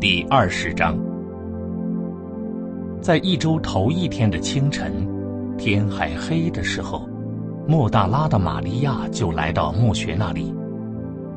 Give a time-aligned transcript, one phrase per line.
[0.00, 0.98] 第二十章，
[3.02, 5.06] 在一周头一天的清晨，
[5.58, 7.06] 天还黑的时候，
[7.68, 10.54] 莫大拉的玛利亚就来到墓穴那里，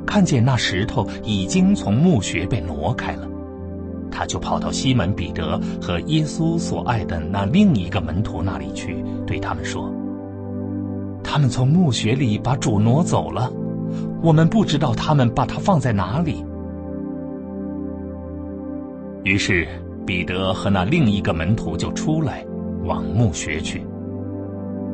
[0.06, 3.28] 看见那石头已经从墓穴被挪开了，
[4.10, 9.94] 他就跑到西门彼得和耶稣所爱的那另一个门徒那里去，对他们说
[11.22, 13.52] ：“他们从墓穴里把主挪走了。”
[14.24, 16.46] 我们不知道他们把它放在哪里。
[19.24, 19.68] 于是
[20.06, 22.46] 彼得和那另一个门徒就出来，
[22.84, 23.86] 往墓穴去。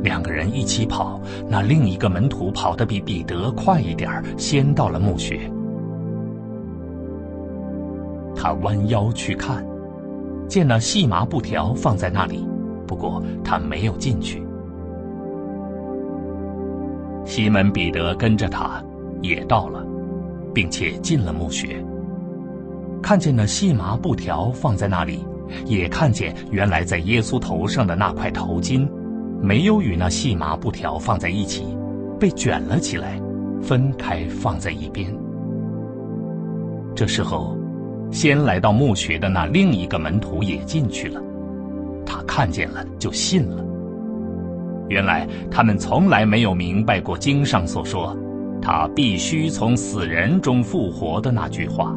[0.04, 5.40] 两个人一起跑，那另一个门徒跑得比彼得快一点先到了墓穴。
[8.36, 9.66] 他弯腰去看，
[10.48, 12.48] 见那细麻布条放在那里，
[12.88, 14.42] 不过他没有进去。
[17.26, 18.84] 西门彼得跟着他。
[19.22, 19.86] 也到了，
[20.54, 21.84] 并且进了墓穴，
[23.02, 25.26] 看见那细麻布条放在那里，
[25.66, 28.88] 也看见原来在耶稣头上的那块头巾，
[29.42, 31.66] 没有与那细麻布条放在一起，
[32.20, 33.20] 被卷了起来，
[33.62, 35.12] 分开放在一边。
[36.96, 37.58] 这时候，
[38.12, 41.22] 先来到墓穴的那另一个门徒也进去了，
[42.06, 43.64] 他看见了就信了。
[44.90, 48.18] 原来他们从来没有明白过经上所说。
[48.62, 51.96] 他必须从死人中复活的那句话，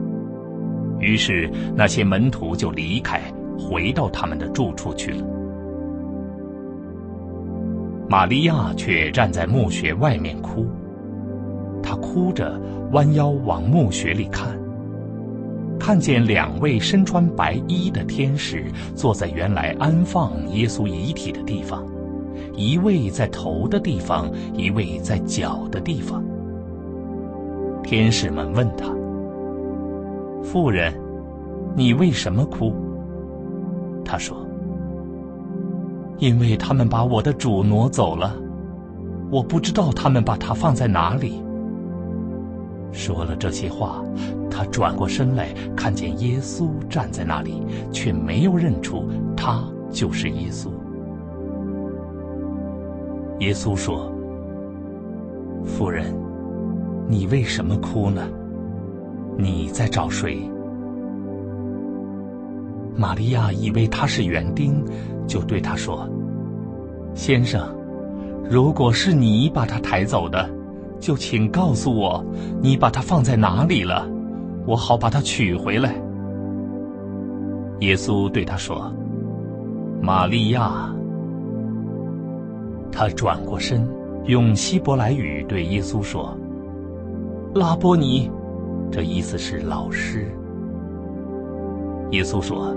[1.02, 3.20] 于是那些门徒就离开，
[3.58, 5.26] 回到他们的住处去了。
[8.08, 10.66] 玛利亚却站在墓穴外面哭，
[11.82, 12.60] 她哭着
[12.92, 14.58] 弯腰往墓穴里看，
[15.78, 21.84] 看见两位身穿白衣的天使坐在原来安放耶稣遗体的地方，
[22.54, 26.22] 一位在头的地方，一位在脚的地方。
[27.82, 28.86] 天使们问他
[30.42, 30.92] ：“妇人，
[31.76, 32.72] 你为什么哭？”
[34.04, 34.36] 他说
[36.18, 38.34] ：“因为他们把我的主挪走了，
[39.30, 41.42] 我不知道他们把他放在哪里。”
[42.92, 44.04] 说了这些话，
[44.50, 50.68] 他转过身来，看见耶稣站在那里，却没有认出他就是耶稣。
[53.38, 54.12] 耶稣说
[55.64, 56.14] ：“夫人。”
[57.08, 58.22] 你为什么哭呢？
[59.36, 60.38] 你在找谁？
[62.94, 64.84] 玛利亚以为他是园丁，
[65.26, 66.06] 就对他说
[67.14, 67.66] ：“先生，
[68.48, 70.48] 如果是你把他抬走的，
[71.00, 72.24] 就请告诉我，
[72.60, 74.06] 你把他放在哪里了，
[74.66, 75.94] 我好把他取回来。”
[77.80, 78.92] 耶稣对他说
[80.02, 80.94] ：“玛利亚。”
[82.92, 83.88] 他转过身，
[84.26, 86.36] 用希伯来语对耶稣说。
[87.54, 88.30] 拉波尼，
[88.92, 90.30] 这意思是老师。
[92.10, 92.76] 耶稣说：“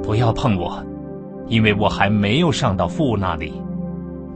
[0.00, 0.80] 不要碰我，
[1.48, 3.52] 因为我还没有上到父那里。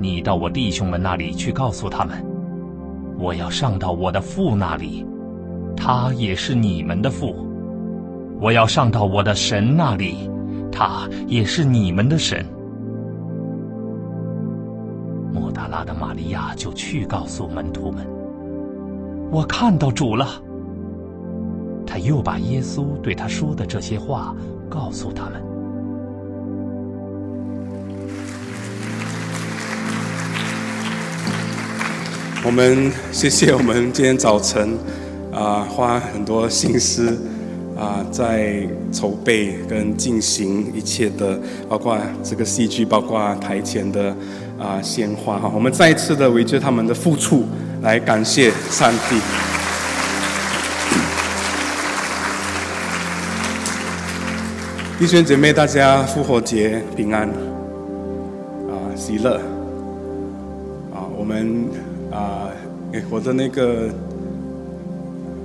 [0.00, 2.16] 你到我弟兄们那里去，告诉他们，
[3.16, 5.06] 我要上到我的父那里，
[5.76, 7.32] 他也是你们的父。
[8.40, 10.28] 我要上到我的神那里，
[10.72, 12.44] 他也是你们的神。”
[15.32, 18.04] 莫大拉的玛利亚就去告诉门徒们。
[19.30, 20.26] 我看到主了。
[21.98, 24.34] 又把耶稣对他说的这些话
[24.68, 25.42] 告诉他们。
[32.44, 34.76] 我们谢谢我们今天早晨
[35.32, 37.18] 啊，花很多心思
[37.76, 44.16] 啊，在筹备跟进行一切的，包括这个戏剧，包括台前的
[44.58, 45.50] 啊鲜花哈。
[45.54, 47.44] 我们再一次的围着他们的付出。
[47.82, 49.20] 来感谢上帝，
[54.98, 59.36] 弟兄姐妹，大家复活节平安，啊，喜乐，
[60.90, 61.68] 啊，我们
[62.10, 62.48] 啊，
[63.10, 63.90] 我的那个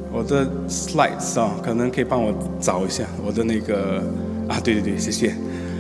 [0.09, 4.01] 我的 slides 啊，可能可以帮我找一下我的那个
[4.47, 5.35] 啊，对对对，谢谢，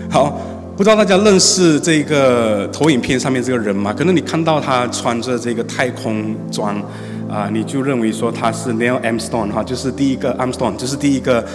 [0.09, 0.37] 好。
[0.75, 3.93] 不知道大家认识这个投影片上面这个人吗？
[3.93, 6.81] 可能你看到他穿着这个太空装，
[7.29, 11.45] 啊，你就认为说他是 Neil Armstrong 哈，就是第一个 Armstrong，就是第一个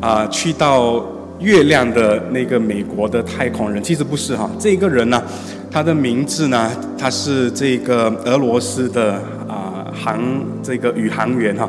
[0.00, 1.02] 啊去到
[1.40, 3.82] 月亮的那个美国的太空人。
[3.82, 5.22] 其实不是哈，这个人呢，
[5.70, 9.14] 他的名字呢，他是这个俄罗斯的
[9.48, 10.20] 啊航
[10.62, 11.68] 这个宇航员哈，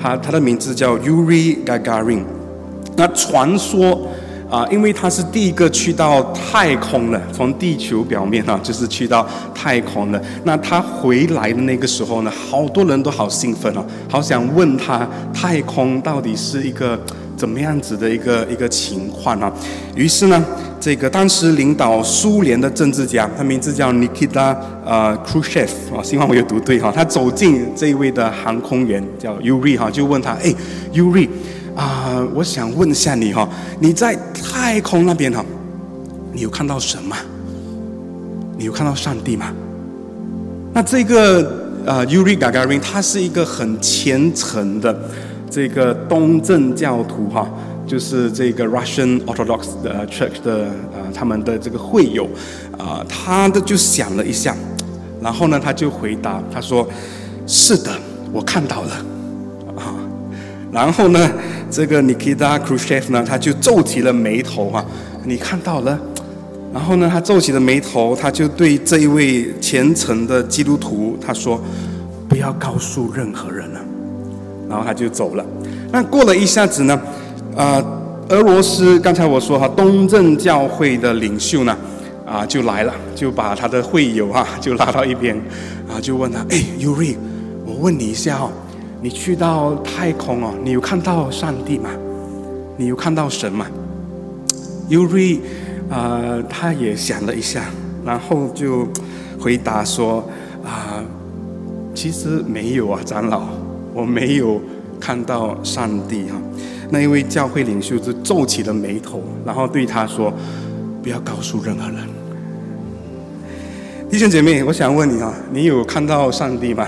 [0.00, 2.22] 他他的名字叫 Yuri Gagarin。
[2.96, 4.06] 那传说。
[4.50, 9.24] 啊，因为他是第一个去到太空的，从地球表面啊，就是去到
[9.54, 10.20] 太空的。
[10.42, 16.98] 那他回来的那个时候呢，好多人都好兴奋哦，好想问他太空到底是一个
[17.40, 19.50] 怎么样子的一个一个情况啊。
[19.96, 20.44] 于是呢，
[20.78, 24.54] 这个当时领导苏联的政治家，他名字叫 Nikita
[24.84, 26.92] 呃 Khrushchev 啊，希望我有读对哈。
[26.94, 30.54] 他走进这一位的航空员叫 Yuri 哈，就问他，哎
[30.92, 31.26] ，Yuri。
[31.76, 33.48] 啊，我想问一下你哈，
[33.78, 35.42] 你在太空那边哈，
[36.34, 37.16] 你有看到什么？
[38.58, 39.50] 你有看到上帝吗？
[40.74, 44.94] 那这个呃，Yuri Gagarin 他是一个很虔诚的
[45.50, 47.50] 这个东正教徒哈，
[47.86, 52.28] 就是这个 Russian Orthodox 的 Church 的呃他们的这个会友
[52.78, 54.56] 啊，他的就想了一下，
[55.20, 56.88] 然后呢他就回答他说
[57.46, 57.90] ：“是的，
[58.32, 58.90] 我看到了。”
[59.76, 59.94] 啊，
[60.72, 61.30] 然后呢？
[61.70, 64.84] 这个 Nikita Khrushchev 呢，他就皱起了眉头哈，
[65.24, 65.96] 你看到了，
[66.74, 71.62] 然后呢，他皱起了眉头，他就对这一位虔诚的基督徒他说
[72.28, 73.80] ：“不要告诉任何人了。”
[74.70, 75.44] 然后他就走了。
[75.92, 76.98] 那过了一下子呢，
[77.54, 77.84] 啊，
[78.28, 81.76] 俄罗斯刚才我说哈，东正教会的领袖呢，
[82.24, 85.36] 啊，就来了，就把他的会友啊就拉到一边，
[85.86, 87.16] 啊，就问他：“哎，Yuri，
[87.66, 88.50] 我问你一下哦。”
[89.02, 91.88] 你去到太空哦，你有看到上帝吗？
[92.76, 93.66] 你有看到神吗
[94.90, 95.38] ？Uri，
[95.88, 97.64] 啊，他也想了一下，
[98.04, 98.86] 然后就
[99.38, 100.22] 回答说：
[100.62, 101.02] 啊，
[101.94, 103.44] 其实没有啊，长老，
[103.92, 104.60] 我没有
[104.98, 106.36] 看到上帝哈。
[106.90, 110.32] 那一位教会领袖就皱起了眉头，然后对他说：
[111.02, 111.98] 不要告诉任何人。
[114.10, 116.86] 弟兄姐妹，我想问你啊，你有看到上帝吗？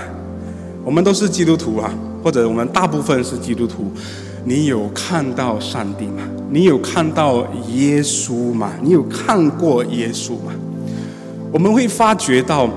[0.83, 3.91] 我们都是基督徒啊，或者我们大部分是基督徒。
[4.45, 6.23] 你有看到上帝吗？
[6.49, 8.73] 你有看到耶稣吗？
[8.81, 10.51] 你有看过耶稣吗？
[11.49, 12.67] 我们会发觉到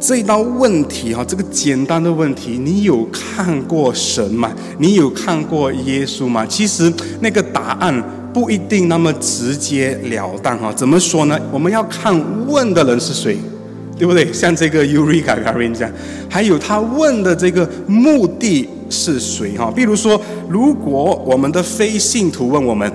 [0.00, 4.50] 这道问题哈，这个简单的问题，你有看过神吗？
[4.78, 6.44] 你有看过耶稣吗？
[6.46, 8.02] 其实那个答案
[8.32, 10.72] 不一定那么直截了当哈。
[10.72, 11.38] 怎么说呢？
[11.52, 12.18] 我们要看
[12.48, 13.36] 问的人是谁。
[13.98, 14.32] 对不对？
[14.32, 15.92] 像这个 Uri Gagarin 这样，
[16.26, 19.58] 还有他问的这个目的是谁？
[19.58, 20.18] 哈，比如说，
[20.48, 22.90] 如果我们的非信徒问我们，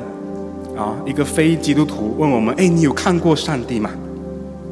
[0.75, 3.91] 啊，一个非基督徒问我们，哎，你有看过上帝吗？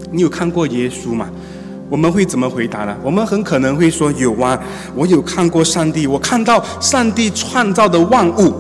[0.10, 1.30] 你有看过耶稣吗？
[1.94, 2.98] 我们会怎么回答呢？
[3.04, 4.60] 我们很可能会说，有啊，
[4.96, 8.52] 我有看过上帝，我看到上帝创造的万物，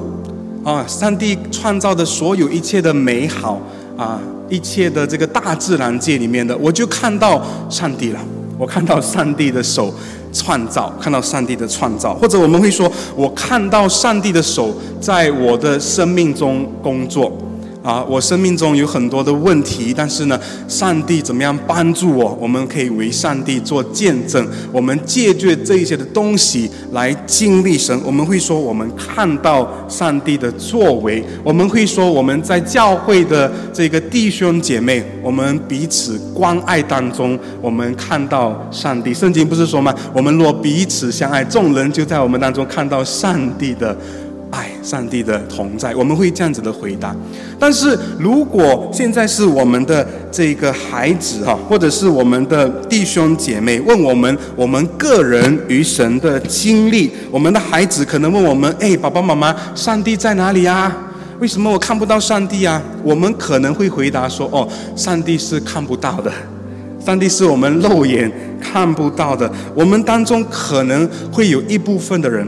[0.63, 3.59] 啊，上帝创造的所有一切的美好，
[3.97, 4.19] 啊。
[4.50, 8.19] 一切的这个大自然界里面的，我就看到上帝了。
[8.56, 9.91] 我看到上帝的手
[10.31, 14.71] 创造，看到上帝的创造，或者我们会说，我看到上帝的手
[15.01, 17.36] 在我的生命中工作。
[17.83, 20.39] 啊，我生命中有很多的问题，但是呢，
[20.69, 22.35] 上帝怎么样帮助我？
[22.39, 28.00] 我们可以为上帝做见证，我们借据这一些的东西来经历神。
[28.06, 39.13] 我们会说，我们看到上帝的作为；我们会说，我们在教会的这个弟兄姐妹，我们彼此关爱当中，我们看到上帝。
[39.13, 39.94] 圣经不是说吗？
[40.13, 43.97] 我们若彼此相爱，众人就在我们当中看到上帝的。
[44.53, 47.15] 爱上帝的同在，我们会这样子的回答。
[47.57, 60.95] 但是如果现在是我们的这个孩子哈，或者是我们的弟兄姐妹问我们，我们个人与神的经历，我们的孩子可能问我们：哎，爸爸妈妈，上帝在哪里啊？
[61.39, 62.81] 为什么我看不到上帝啊？
[63.03, 66.31] 我们可能会回答说：哦，上帝是看不到的，
[67.03, 68.31] 上帝是我们肉眼
[68.62, 69.51] 看不到的。
[69.75, 72.48] 我们当中可能会有一部分的人。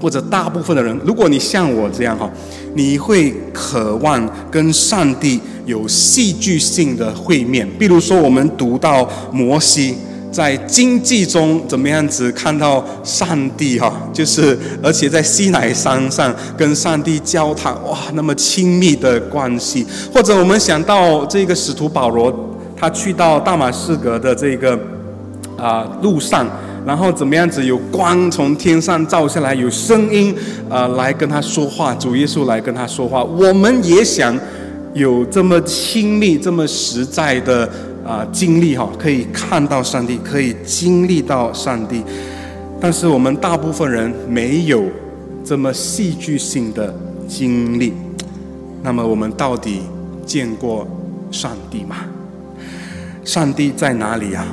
[0.00, 2.30] 或者大部分的人，如果你像我这样哈，
[2.74, 7.68] 你会渴望跟上帝有戏剧性的会面。
[7.78, 9.96] 比如说，我们读到摩西
[10.30, 19.84] 在经济中怎么样子看到上帝哈，就是而且在西乃山上跟上帝交谈，哇，那么亲密的关系。
[20.14, 22.32] 或者我们想到这个使徒保罗，
[22.76, 24.78] 他去到大马士革的这个
[25.56, 26.46] 啊路上。
[26.88, 27.62] 然后怎么样子？
[27.62, 30.34] 有光从天上照下来，有声音，
[30.70, 31.94] 呃，来跟他说话。
[31.96, 33.22] 主耶稣来跟他说话。
[33.22, 34.34] 我们也想
[34.94, 37.70] 有这么亲密、这么实在的
[38.06, 42.02] 啊经历哈，可以看到上帝，可以经历到上帝。
[42.80, 44.84] 但是我们大部分人没有
[45.44, 46.94] 这么戏剧性的
[47.28, 47.92] 经历。
[48.82, 49.82] 那么我们到底
[50.24, 50.88] 见过
[51.30, 51.96] 上帝吗？
[53.26, 54.46] 上帝在哪里呀？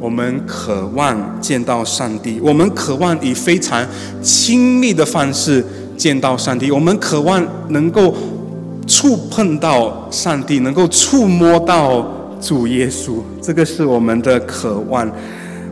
[0.00, 3.86] 我们渴望见到上帝，我们渴望以非常
[4.22, 5.62] 亲密的方式
[5.94, 8.14] 见到上帝，我们渴望能够
[8.86, 12.02] 触碰到上帝，能够触摸到
[12.40, 15.06] 主耶稣，这个是我们的渴望。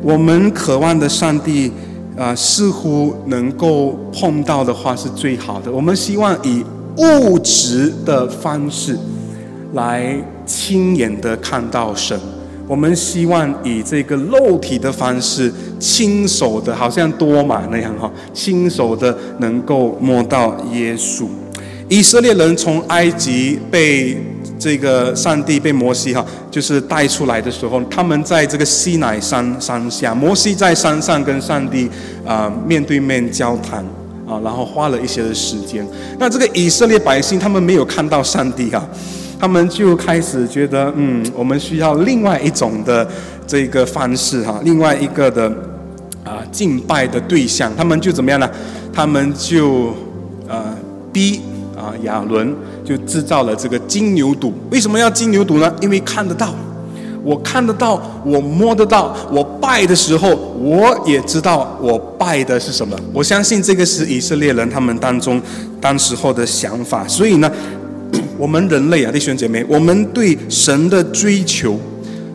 [0.02, 1.72] 我们渴望的上帝，
[2.16, 5.72] 啊，似乎能够碰到的话是最好的。
[5.72, 6.62] 我们希望以
[6.98, 8.98] 物质的方式
[9.72, 12.20] 来亲眼的看到神。
[12.68, 21.24] 我们希望以这个肉体的方式，亲手的，好像多马那样哈，亲手的能够摸到耶稣。
[21.88, 24.22] 以色列人从埃及被
[24.58, 31.88] 这个上帝被摩西哈，就是带出来的时候，他们在这个西乃山山下，摩西在山上跟上帝
[32.26, 33.82] 啊面对面交谈
[34.28, 35.86] 啊，然后花了一些的时间。
[36.18, 38.86] 那这个以色列百姓他们没有看到上帝啊。
[39.40, 43.06] 他们就开始觉得，嗯，我们需要另外一种的
[43.46, 45.48] 这个方式哈，另外一个的
[46.24, 47.72] 啊敬拜的对象。
[47.76, 48.50] 他们就怎么样呢？
[48.92, 49.94] 他们就
[50.48, 50.74] 呃
[51.12, 51.40] 逼
[51.76, 52.52] 啊亚伦
[52.84, 54.52] 就制造了这个金牛犊。
[54.72, 55.72] 为什么要金牛犊呢？
[55.80, 56.52] 因为看得到，
[57.22, 62.98] 我看得到，我摸得到，我拜的时候，我也知道我拜的是什么。
[63.12, 65.40] 我相信这个是以色列人他们当中
[65.80, 67.06] 当时候的想法。
[67.06, 67.48] 所以呢。
[68.38, 71.76] 我们人类啊，弟兄姐妹，我们对神的追求，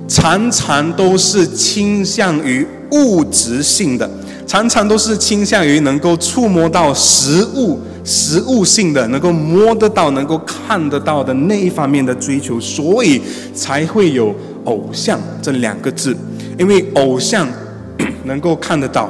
[0.06, 4.10] 常常都是倾向于物质性的，
[4.46, 13.22] 常常都是倾向于能够触摸到实物、实物性的，能够摸得到、能够看得到的那一方面的追求，所以
[13.56, 16.14] 才会有偶像这两个字，
[16.60, 17.48] 因为偶像
[18.26, 19.10] 能够看得到，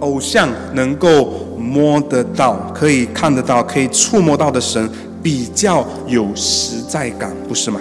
[0.00, 4.88] 偶像能够摸得到，可以看得到、可以触摸到的神。
[5.22, 7.80] 比较有实在感，不是吗？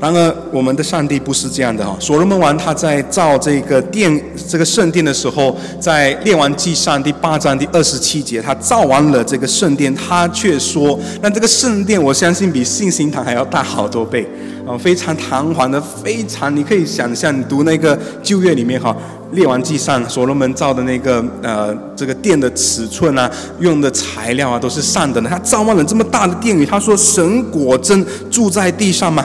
[0.00, 1.94] 然而，我们的上帝不是这样的哈。
[2.00, 14.26] 所罗门王他在造这个殿、这个圣殿的时候，在列王记上第八章第二十七节，他造完了这个圣殿，他却说：“那这个圣殿，我相信比信心堂还要大好多倍
[14.66, 18.96] 啊，非常堂皇的，非常你可以想象，你读那个旧约里面哈。”
[19.32, 23.30] 列王记上，所罗门造的那个呃，这个殿的尺寸啊，
[23.60, 25.28] 用的材料啊，都是上等的。
[25.28, 29.24] 他造完了这么大的殿宇，他说：“神果真住在地上吗？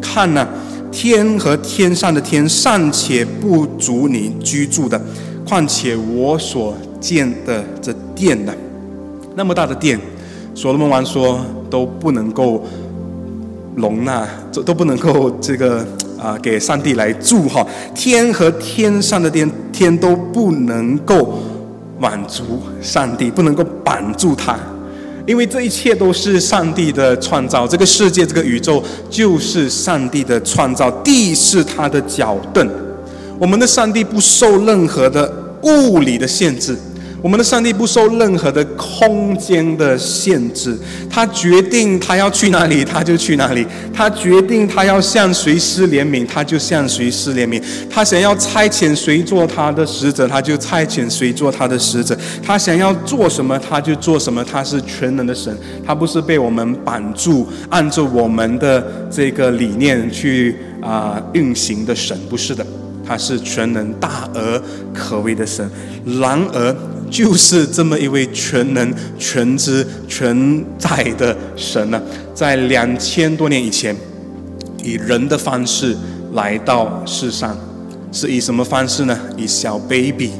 [0.00, 0.46] 看呐，
[0.90, 5.00] 天和天上的天尚且不足你居住的，
[5.46, 8.54] 况且我所建的这殿呢？
[9.34, 9.98] 那么大的殿，
[10.54, 11.40] 所罗门王说
[11.70, 12.64] 都不能够
[13.76, 15.86] 容纳，这都不能够这个。”
[16.18, 17.64] 啊，给上帝来住哈，
[17.94, 21.38] 天和天上的天天都不能够
[21.96, 24.58] 满足上帝，不能够绑住他，
[25.28, 32.66] 因为这一切都是上帝的创造，这个世界，这个宇宙就是上帝的创造，地是他的脚凳，
[33.38, 35.30] 我们的上帝不受任何的
[35.64, 36.74] 物理的限制。
[37.20, 40.78] 我们的上帝不受任何的空间的限制，
[41.10, 47.60] 他决定他要去哪里，他就去哪里；他决定他要向谁施怜悯，他就向谁施怜悯；
[47.90, 54.44] 他想要差遣谁做他的使者，他就差遣谁做他的使者；他想要做什么，他就做什么。
[54.44, 55.52] 他是全能的神，
[55.84, 62.64] 他不是被我们绑住，按照我们的这个理念去啊运行的神，不是的，
[63.04, 64.62] 他是全能大而
[64.94, 65.68] 可畏的神。
[66.20, 66.76] 然而。
[67.10, 72.00] 就是这么一位全能、全知、全在的神呢，
[72.34, 73.94] 在两千多年以前，
[74.82, 75.96] 以人的方式
[76.32, 77.56] 来到世上，
[78.12, 79.18] 是以什么方式呢？
[79.36, 80.30] 以小 baby，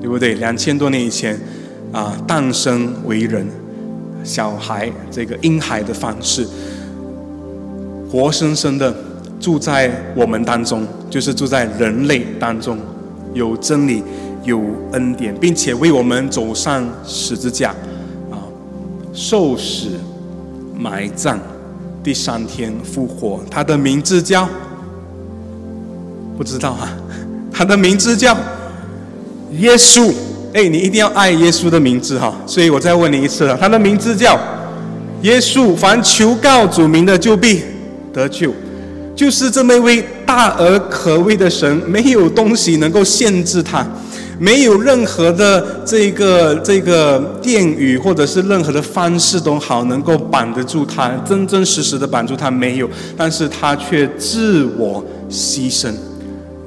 [0.00, 0.34] 对不对？
[0.34, 1.38] 两千多年以前，
[1.92, 3.46] 啊，诞生为人，
[4.24, 6.46] 小孩这个婴孩的方式，
[8.10, 8.94] 活生生的
[9.40, 12.78] 住在我们当中，就是住在人类当中，
[13.34, 14.02] 有真理。
[14.48, 14.62] 有
[14.92, 17.68] 恩典，并且为我们走上十字架，
[18.30, 18.40] 啊，
[19.12, 19.88] 受死、
[20.74, 21.38] 埋葬，
[22.02, 23.40] 第三天复活。
[23.50, 24.48] 他的名字叫，
[26.38, 26.88] 不知道啊，
[27.52, 28.34] 他的名字叫
[29.58, 30.10] 耶稣。
[30.54, 32.34] 哎，你一定要爱耶稣的名字哈。
[32.46, 34.40] 所以我再问你一次了，他的名字叫
[35.20, 35.76] 耶稣。
[35.76, 37.62] 凡求告主名的，就必
[38.14, 38.50] 得救。
[39.14, 43.86] 就是这么一位大而可畏的神，没有东西能够限制他。
[44.38, 55.92] 没有任何的这个这个殿宇，或者是任何的方式都好，能够绑得住他，真真实实的绑住他没有，但是他却自我牺牲，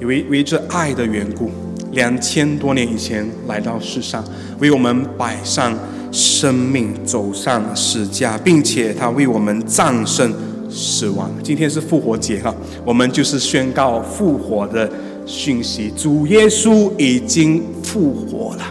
[0.02, 1.50] 为为这爱的缘故，
[1.94, 4.22] 两千多年以前来到世上，
[4.60, 5.74] 为我们摆上
[6.12, 10.34] 生命，走上死架，并且他为我们战胜
[10.70, 11.32] 死亡。
[11.42, 14.92] 今天是复活节哈，我们就是宣告复活的。
[15.26, 18.64] 讯息：主耶稣已经复活了，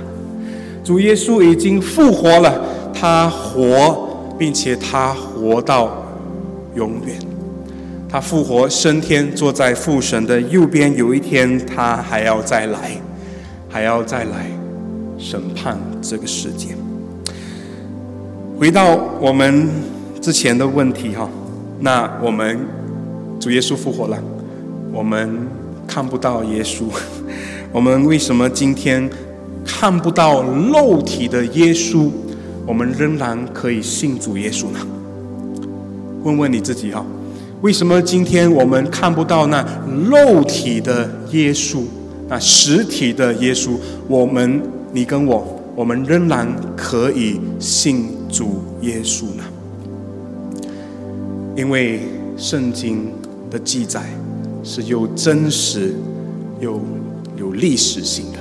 [0.84, 2.60] 主耶稣已经复活了，
[2.92, 6.04] 他活，并且他活到
[6.74, 7.16] 永远。
[8.08, 10.94] 他复活升天，坐在父神的右边。
[10.96, 12.90] 有一天，他还要再来，
[13.68, 14.50] 还要再来
[15.16, 16.74] 审判这个世界。
[18.58, 19.68] 回到我们
[20.20, 21.30] 之前的问题哈，
[21.78, 22.58] 那我们
[23.38, 24.18] 主耶稣复活了，
[24.92, 25.46] 我们
[25.90, 26.84] 看不到耶稣，
[27.74, 29.10] 我们为什么今天
[29.64, 32.08] 看不到肉体的耶稣，
[32.64, 34.78] 我们仍然可以信主耶稣呢？
[36.22, 37.04] 问问你自己哈。
[37.62, 39.66] 为什么今天我们看不到那
[40.08, 41.82] 肉体的耶稣，
[42.28, 43.72] 那实体的耶稣？
[44.06, 49.42] 我们，你跟我，我们仍然可以信主耶稣呢？
[51.56, 52.00] 因为
[52.36, 53.12] 圣经
[53.50, 54.04] 的记载
[54.62, 55.94] 是有真实、
[56.60, 56.80] 有
[57.36, 58.38] 有历史性的。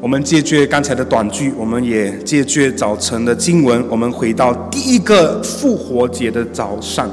[0.00, 7.10] 我们借据刚才的短句，我们也借据早晨的经文，我们回到第一个复活节的早上。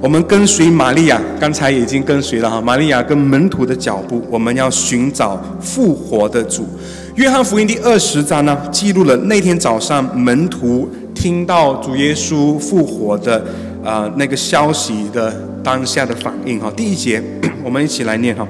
[0.00, 2.60] 我们跟随玛利亚，刚才已经跟随了哈。
[2.60, 6.66] 玛利亚跟门徒的脚步，我们要寻找复活的主。
[7.14, 13.44] 约翰福音第二十章呢，记录了那天早上门徒听到主耶稣复活的
[13.84, 16.72] 啊那个消息的当下的反应哈。
[16.76, 17.22] 第一节，
[17.62, 18.46] 我们一起来念哈。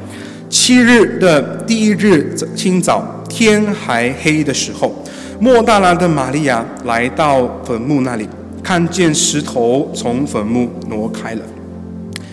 [0.48, 4.94] 七日的第一日清早，天还黑的时候，
[5.40, 8.28] 莫大拉的玛利亚来到坟墓那里。
[8.62, 11.42] 看见石头从坟墓挪开了，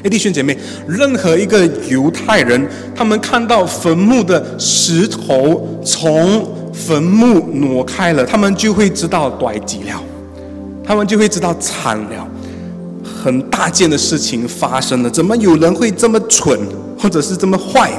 [0.03, 0.55] 哎，弟兄姐妹，
[0.88, 10.00] 任何一个犹太人，他们看到坟墓的石头从坟墓挪开了，他们就会知道短极了，
[10.83, 12.27] 他们就会知道惨了，
[13.21, 15.09] 很大件的事情发生了。
[15.09, 16.57] 怎么有人会这么蠢，
[16.97, 17.91] 或者是这么坏，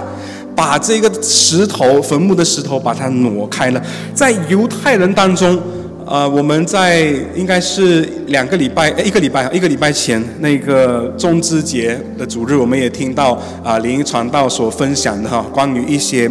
[0.57, 3.83] 把这个石头坟墓的石头把它挪开了？
[4.15, 5.61] 在犹太人当中。
[6.07, 16.29] 呃，我们在应该是两个礼拜，一个礼拜，一个礼拜前那个中之节的主日，我们也听到啊灵传道所分享的哈，关于一些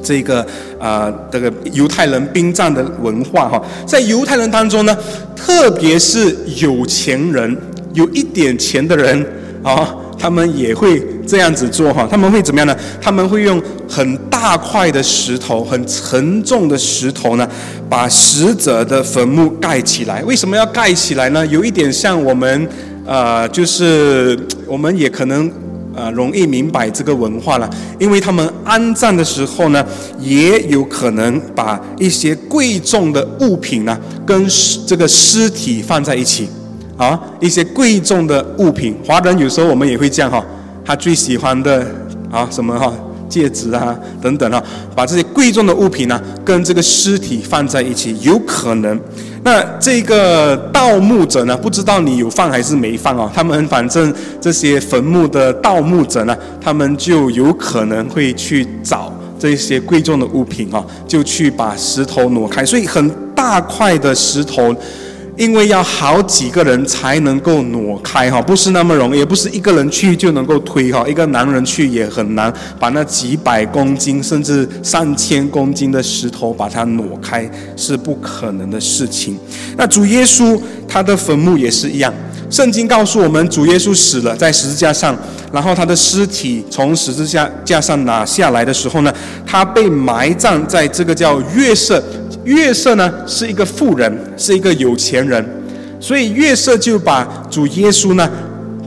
[0.00, 0.46] 这个
[0.78, 4.96] 啊这个犹太人殡葬的文化哈，在犹太人当中呢，
[5.34, 7.56] 特别是有钱人，
[7.94, 9.26] 有一点钱的人
[9.62, 9.94] 啊。
[10.22, 12.76] 他们也会这样子做哈，他们会怎么样呢？
[13.00, 17.48] 他们会用很大块的石头，很沉重的石头呢，
[17.88, 20.22] 把死者的坟墓盖起来。
[20.24, 21.46] 为什么要盖起来呢？
[21.46, 22.68] 有一点像我们，
[23.06, 25.50] 呃，就是我们也可能
[25.94, 29.82] 呃容易明白这个文化了，因为他们安葬的时候呢，
[30.18, 34.46] 也有可能把一些贵重的物品呢，跟
[34.86, 36.46] 这个尸体放在一起。
[37.00, 40.44] 啊，一些贵重的物品，华人有时候我们也会这样哈，
[40.84, 41.82] 他最喜欢的
[42.30, 42.92] 啊什么哈
[43.26, 44.62] 戒指啊等等哈，
[44.94, 49.00] 把这些贵重的物品呢跟这个尸体放在一起，有可能，
[49.42, 64.76] 那这个盗墓者呢，不知道你有放还是没放哦，他们反正这些坟墓的盗墓者呢，他们就有可能会去找这些贵重的物品啊，就去把石头挪开，所以很大块的石头。
[65.40, 79.38] 因为要好几个人才能够挪开哈，不是那么容易，也不是一个人去就能够推哈，一个男人去也很难把那几百公斤甚至上千公斤的石头把它挪开，是不可能的事情。
[79.78, 82.12] 那主耶稣他的坟墓也是一样，
[82.50, 85.16] 圣经告诉我们，主耶稣死了在十字架上，
[85.50, 89.10] 然后他的尸体从十字架架上拿下来的时候呢，
[89.46, 92.04] 他被埋葬在这个叫月色。
[92.44, 95.44] 月色呢是一个富人，是一个有钱人，
[96.00, 98.28] 所以月色就把主耶稣呢，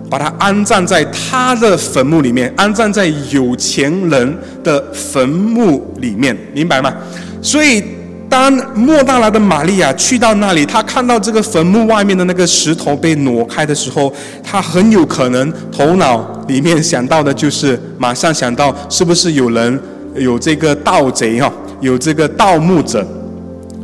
[0.10, 6.94] 把他安葬在他的坟墓里面，安葬在有钱人的坟墓里面，明白吗？
[7.42, 7.84] 所以
[8.28, 14.12] 当莫大拉的玛利亚去到那里，他看到这个坟墓外面的那个石头被挪开的时候，
[14.44, 19.80] 他很有可能头脑里面想到的就是马上想到是不是有人
[20.16, 23.06] 有这个盗贼哈，有这个盗墓者。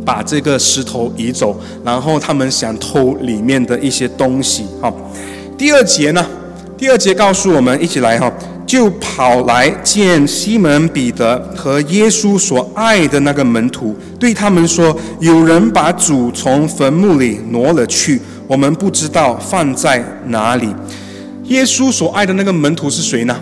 [0.06, 4.66] 把这个石头移走，然后他们想偷里面的一些东西。
[4.82, 4.94] 哈，
[5.58, 6.26] 第二节呢？
[6.78, 8.32] 第二节告诉我们，一起来哈，
[8.66, 20.74] 就跑来见西门彼得和耶稣所爱的那个门徒，对他们说：“有人把主从坟墓里挪了去，我们不知道放在哪里。”
[21.46, 23.36] 耶稣所爱的那个门徒是谁呢？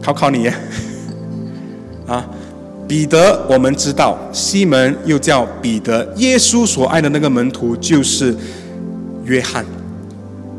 [0.00, 0.46] 考考你，
[2.06, 2.24] 啊？
[2.92, 6.06] 彼得，我们知道；西门又叫彼得。
[6.18, 8.36] 耶稣所爱的那个门徒就是
[9.24, 9.64] 约翰，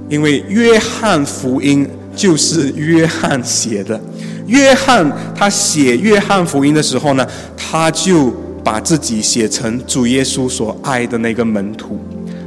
[0.09, 4.01] 因为约翰福音就是约翰写的。
[4.47, 11.99] 约翰他写约翰福音的时候呢，他就把自己写成主耶稣所爱的那个门徒。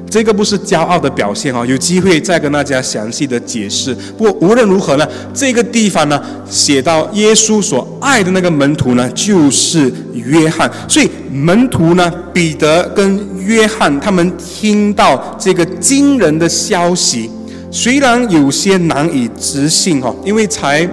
[0.09, 3.95] 这个不是骄傲的表现哦，有机会再跟大家详细的解释。
[4.16, 10.71] 不过无论如何呢，这个地方呢写到耶稣所爱的那个门徒呢，就是约翰。
[10.88, 17.31] 所以门徒呢，彼得跟约翰他们听到这个惊人的消息，
[17.71, 20.88] 虽然有些难以置信哈，因为才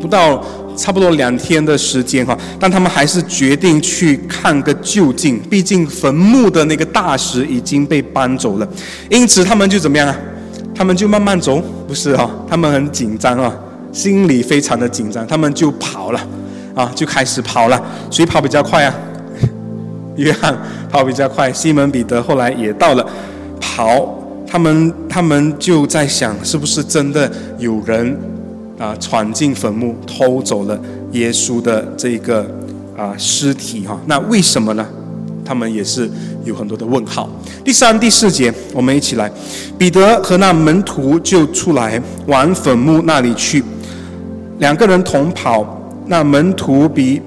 [0.00, 0.44] 不到。
[0.80, 5.38] 差不多两天的时间哈，但他们还是决定去看个究竟。
[5.50, 8.66] 毕竟坟墓的那个大石已经被搬走了，
[9.10, 10.16] 因此他们就怎么样啊？
[10.74, 12.30] 他们就慢慢走，不是哈？
[12.48, 13.54] 他们很紧张啊，
[13.92, 16.20] 心里非常的紧张，他们就跑了
[16.74, 17.78] 啊，就开始跑了。
[18.10, 18.94] 谁跑比较快啊？
[20.16, 20.56] 约翰
[20.90, 23.06] 跑比较快，西门彼得后来也到了，
[23.60, 24.16] 跑。
[24.52, 28.18] 他们他们就在想，是不是真的有人？
[28.80, 28.96] 啊！
[28.98, 30.80] 闯进坟墓，偷走了
[31.12, 32.44] 耶稣的这个
[32.96, 34.00] 啊尸体哈。
[34.06, 34.86] 那为什么呢？
[35.44, 36.08] 他们也是
[36.44, 37.28] 有很多的问号。
[37.62, 39.30] 第三、第四节，我们一起来。
[39.76, 43.62] 彼得和那门徒就出来往坟墓那里去，
[44.58, 45.76] 两个人同跑。
[46.06, 47.20] 那门徒比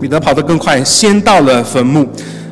[0.00, 2.06] 彼得跑得更快，先到了坟墓。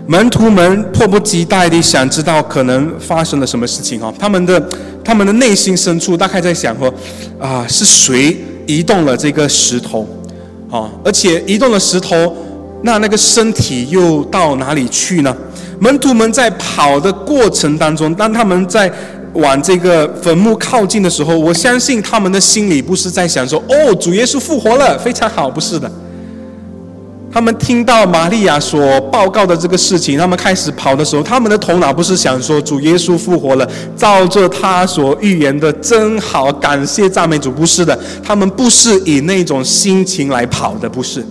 [0.06, 4.68] 门徒们迫不及待地想知道可能发生了什么事情哈，他们的
[5.04, 6.92] 他们的内心深处大概在想说，
[7.38, 8.36] 啊，是谁
[8.66, 10.06] 移动了这个石头，
[10.70, 12.36] 啊，而且移动了石头，
[12.82, 15.36] 那那个身体又到哪里去呢？
[15.78, 18.92] 门徒们在跑的过程当中，当他们在
[19.32, 25.90] 往这个坟墓靠近的时候，我相信他们的心里不是在想说，哦，主耶稣复活了，非常好，不是的。
[27.32, 41.24] 他们听到玛利亚所报告的这个事情，他们开始跑的时候，他们的头脑不是想说主耶稣复活了，照着他所预言的真好，感谢赞美主，不是的，他们不是以那种心情来跑的，不是，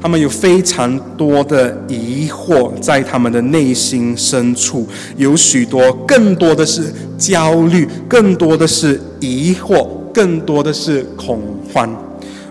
[0.00, 11.40] 他们有非常多的疑惑在他们的内心深处，有许多，更多的是焦虑，更多的是疑惑，更多的是恐
[11.72, 11.90] 慌。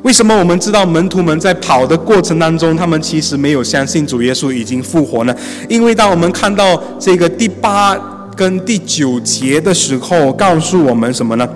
[0.04, 5.34] 为什么我们知道门徒们在跑的过程当中，他们其实没有相信主耶稣已经复活呢？
[5.70, 7.98] 因为当我们看到这个第八
[8.36, 11.48] 跟第九节的时候，告诉我们什么呢？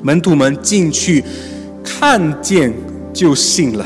[0.00, 1.22] 门徒们进去
[1.82, 2.72] 看见
[3.12, 3.84] 就信了。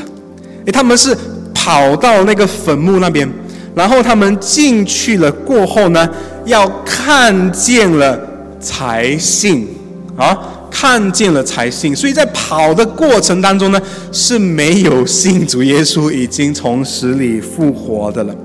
[0.65, 1.17] 诶，他们是
[1.53, 3.27] 跑到那个坟墓那边，
[3.73, 6.07] 然后他们进去了过后呢，
[6.45, 8.19] 要看见了
[8.59, 9.67] 才信
[10.15, 10.37] 啊。
[10.79, 18.35] 看见了才信，所以在跑的过程当中呢，是没有信主耶稣已经从死里复活的了。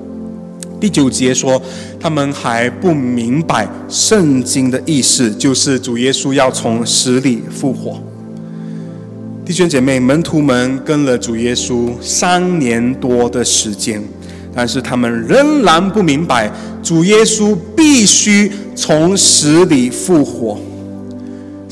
[0.80, 1.60] 第九节说，
[2.00, 8.02] 他们还不明白圣经的意思，就是主耶稣要从死里复活。
[9.44, 14.02] 弟兄姐妹，门徒们跟了主耶稣三年多的时间，
[14.54, 16.50] 但是他们仍然不明白
[16.82, 20.58] 主耶稣必须从死里复活。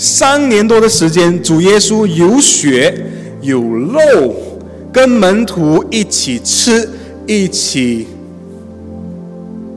[0.02, 3.04] 三年多的时间，主耶稣有血
[3.42, 4.34] 有肉，
[4.90, 6.88] 跟门徒一起吃，
[7.26, 8.06] 一起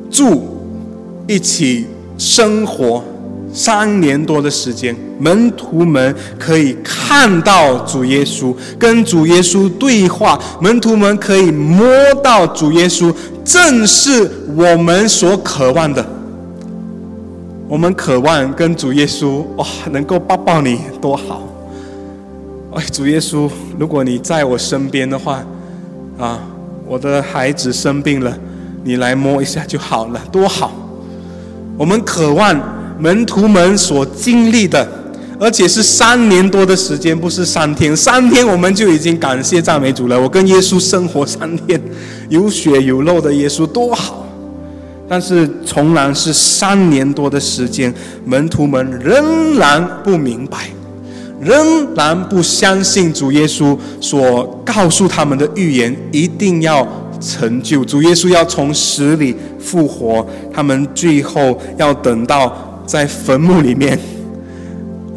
[0.09, 0.41] 住，
[1.27, 3.03] 一起生活。
[3.51, 11.85] 三年多的时间，门徒们可以看到主耶稣，跟主耶稣对话，门徒们可以摸
[12.23, 16.22] 到主耶稣，正是我们所渴望的。
[17.73, 21.41] 我们渴望跟主耶稣哇，能够抱抱你多好！
[22.75, 25.43] 哎，主耶稣，如果你在我身边的话，
[26.19, 26.39] 啊，
[26.87, 28.31] 我的孩子生病了，
[28.83, 30.71] 你来摸一下就好了，多好！
[31.75, 32.55] 我们渴望
[32.99, 34.87] 门徒们所经历的，
[35.39, 40.21] 而且是三年多的时间，不是三天，三天我们就已经感谢赞美主了。
[40.21, 41.81] 我跟耶稣生活三天，
[42.29, 44.22] 有血有肉的耶稣多好！
[45.07, 47.93] 但是，从来是三年多的时间，
[48.25, 50.69] 门徒们仍然不明白，
[51.41, 56.87] 仍然不相信主耶稣所告诉他们的预言一定要
[57.19, 57.83] 成就。
[57.83, 63.99] 主耶稣要从死里复活，他们最后要等到在坟墓里面，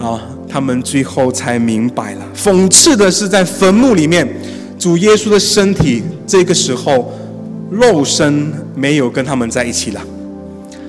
[0.00, 2.26] 啊，他们最后才明白了。
[2.36, 4.28] 讽刺的是，在坟墓里面，
[4.78, 7.10] 主耶稣的身体这个时候。
[7.70, 10.00] 肉身没有跟他们在一起了，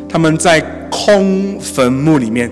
[0.07, 0.61] 他们在
[0.91, 2.49] 空坟墓里面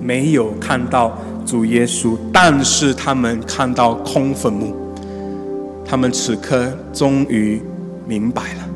[0.00, 4.74] 没有看到主耶稣，但是他们看到空坟墓，
[5.84, 7.60] 他们此刻终于
[8.06, 8.68] 明白了，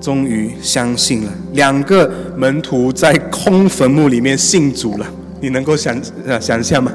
[0.00, 1.32] 终于相信了。
[1.52, 5.06] 两个门徒在空坟墓里面信主了，
[5.40, 6.90] 你能够想呃想象吗？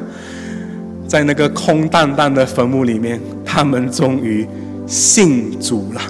[1.08, 4.48] 在那个空荡荡的坟墓里面，他们终于
[4.88, 6.02] 信主了。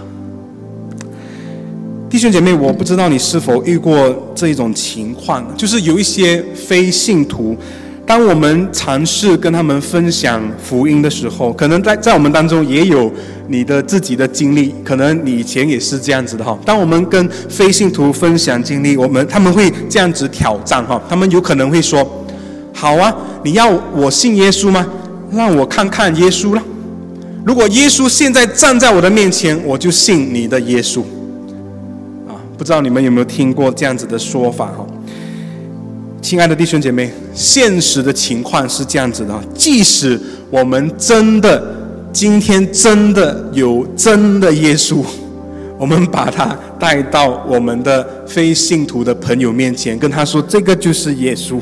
[2.16, 7.58] 弟兄姐妹，我不知道你是否遇过这一种情况，就是有一些非信徒，
[8.06, 13.12] 当我们尝试跟他们分享福音的时候，可能在在我们当中也有
[13.50, 16.58] 你的自己的经历，可能你以前也是这样子的哈。
[16.66, 22.26] 当我们跟非信徒分享经历，我们他们会这样子挑战哈，他们有可能会说
[22.72, 24.88] ：“好啊，你要我信耶稣吗？
[25.34, 26.64] 让我看看耶稣了。
[27.44, 31.04] 如果耶稣现在站在我的面前，我就信你的耶稣。”
[32.58, 34.86] 不知道你们有没有听过这样子的说法哈？
[36.22, 41.62] 亲爱的弟兄姐妹，现实的情况是这样子的：即使我们真的
[42.12, 45.04] 今天真的有真的耶稣，
[45.78, 51.60] 我们把他带到我们的非信徒的朋友面前，跟他说这个就是耶稣，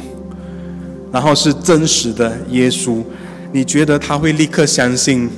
[1.12, 3.02] 然后是真实的耶稣，
[3.52, 5.30] 你觉得他会立刻相信？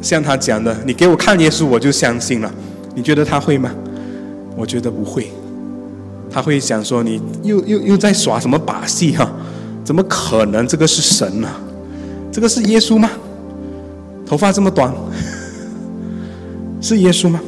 [0.00, 2.52] 像他讲的，你给我看耶稣，我就相信了。
[2.96, 3.70] 你觉得他会吗？
[4.56, 5.30] 我觉得不会，
[6.30, 9.30] 他会想说你又又又在耍什么把戏哈？
[9.84, 10.66] 怎么可能？
[10.68, 11.48] 这个是神呢？
[12.30, 13.10] 这个是耶稣吗？
[14.26, 14.94] 头发这么短，
[16.80, 17.40] 是耶稣吗？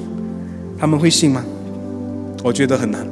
[0.78, 1.44] 他们会信吗？
[2.42, 3.06] 我觉得很难。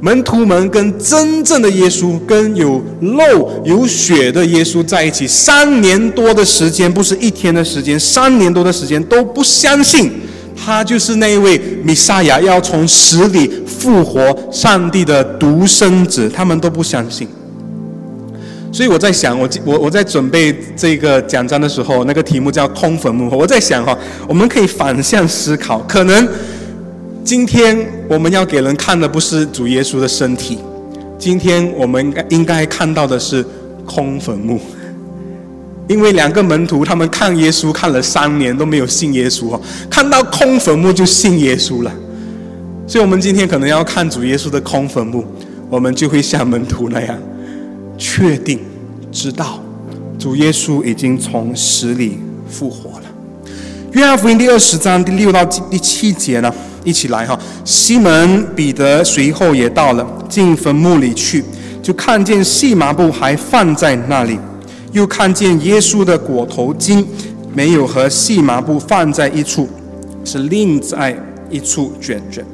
[0.00, 10.10] 门徒们跟真正的耶稣，跟有肉有血的耶稣在一起三年多的时间，不是一天的时间，三年多的时间都不相信。
[10.56, 17.28] 他就是那一位弥赛亚，要从死里复活，上帝的独生子，他们都不相信。
[18.72, 23.28] 所以我在想，我我我在准备这个讲章的时候，那个题目叫“空坟墓”。
[23.36, 26.26] 我在想哈，我们可以反向思考，可能
[27.22, 30.58] 今天我们要给人看的不是主耶稣的身体，
[31.18, 33.44] 今天我们应该应该看到的是
[33.84, 34.58] 空坟墓。
[35.88, 41.92] 因为两个门徒，他们看耶稣看了三年都没有信耶稣哦，看到空坟墓就信耶稣了。
[42.86, 45.24] 所以，我们今天可能要看主耶稣的空坟墓，
[45.68, 47.18] 我们就会像门徒那样，
[47.96, 48.60] 确定
[49.10, 49.62] 知道
[50.18, 52.18] 主耶稣已经从死里
[52.48, 53.04] 复活了。
[53.92, 56.52] 约翰福音第二十章第六到第七节呢，
[56.84, 57.38] 一起来哈。
[57.64, 61.44] 西门彼得随后也到了，进坟墓里去，
[61.82, 64.38] 就看见细麻布还放在那里。
[64.92, 67.04] 又看见耶稣的裹头巾
[67.54, 69.68] 没有和细麻布放在一处，
[70.24, 71.16] 是另在
[71.50, 72.44] 一处卷卷。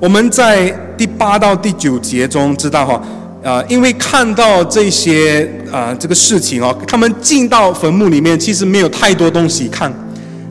[0.00, 3.02] 我们在第八到第九节中知道哈，
[3.42, 9.92] 啊，因为看到这些啊这个事情哦，他们进到坟墓里面，其实没有太多东西看，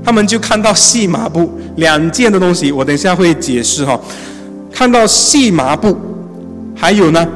[0.03, 2.71] 他们就看到细麻布两件的东西。
[2.71, 3.99] 我等一下会解释哈，
[4.71, 5.95] 看到细麻布，
[6.75, 7.27] 还有呢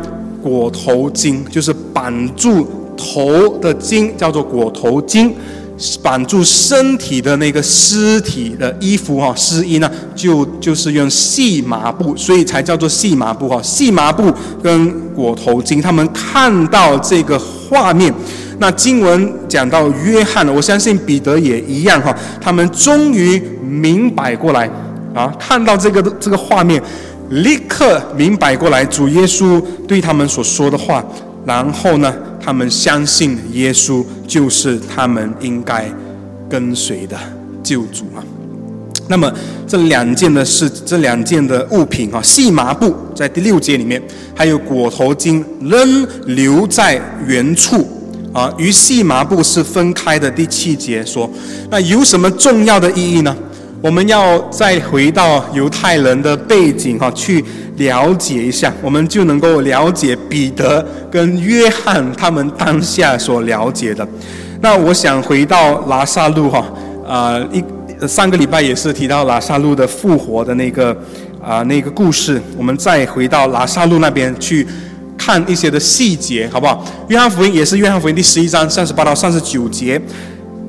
[0.41, 2.67] 裹头巾，就是绑住。
[2.99, 5.31] 头的筋叫做裹头巾，
[6.03, 13.61] 绑住身体的那个尸体的衣服哈，尸衣呢就就是用细麻布，所以才叫做细麻布哈。
[13.63, 14.29] 细麻布
[14.61, 18.13] 跟裹头巾，他们看到这个画面，
[18.59, 24.69] 那经文讲到约翰，我相信彼得也一样哈，他们终于明白过来
[25.15, 26.83] 啊，看到这个这个画面，
[27.29, 31.01] 立刻明白过来主耶稣对他们所说的话，
[31.45, 32.13] 然后呢？
[32.41, 35.91] 他们相信耶稣就是他们应该
[36.49, 37.17] 跟随的
[37.63, 38.23] 救主啊。
[39.07, 39.31] 那么
[39.67, 44.01] 这两件的事，这两件的物品啊，细麻布在第六节里面，
[44.35, 47.87] 还有裹头巾仍留在原处
[48.31, 50.29] 啊，与细麻布是分开的。
[50.29, 51.27] 第七节说，
[51.71, 53.35] 那有什么重要的意义呢？
[53.81, 57.43] 我们要再回到犹太人的背景哈，去
[57.77, 64.05] 了解一下，我们就能够了解彼得跟约翰他们当下所了解的。
[64.59, 66.65] 那我想回到拉萨路哈，
[67.07, 67.63] 啊，一
[68.05, 70.95] 上个礼拜也是提到拉萨路的复活的那个
[71.41, 74.67] 啊那个故事，我们再回到拉萨路那边去
[75.17, 76.83] 看一些的细节，好不好？
[77.07, 80.01] 约翰福音也是约翰福音第十一章三十八到三十九节，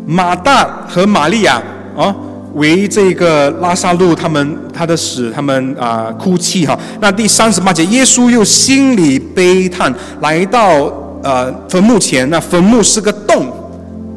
[0.06, 1.60] 马大和玛利亚
[1.96, 2.14] 啊。
[2.54, 6.78] 为这个拉萨路他们他的死，他们啊哭泣哈。
[7.00, 12.28] 那第三十八节，耶稣又心里悲叹，来到呃坟墓前。
[12.30, 13.46] 那坟墓是个洞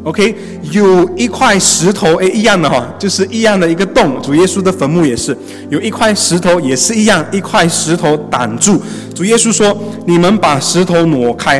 [0.03, 0.35] ，OK，
[0.71, 4.21] 有一块石头，哎，一样的哈，就是一样的一个洞。
[4.21, 5.37] 主耶稣的坟墓也是
[5.69, 8.81] 有一块石头，也是一样，一块石头挡住。
[9.13, 11.59] 主耶稣说：“你们把石头挪开。”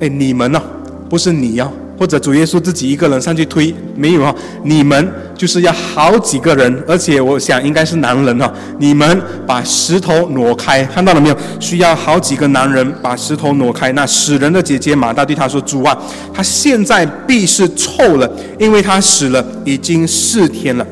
[0.00, 0.60] 哎，你们呢？
[1.08, 1.72] 不是你要。
[2.02, 4.34] 或者主耶稣自己一个人上去推没有啊？
[4.64, 8.52] 你们就是要好几个人，而且我想应该是男人哈。
[8.80, 11.36] 你们把石头挪开，看到了没有？
[11.60, 13.92] 需要好几个男人把石头挪开。
[13.92, 15.96] 那死人的姐姐马大对他说：“主啊，
[16.34, 20.84] 他现在必是臭了，因为他死了已经四天了。”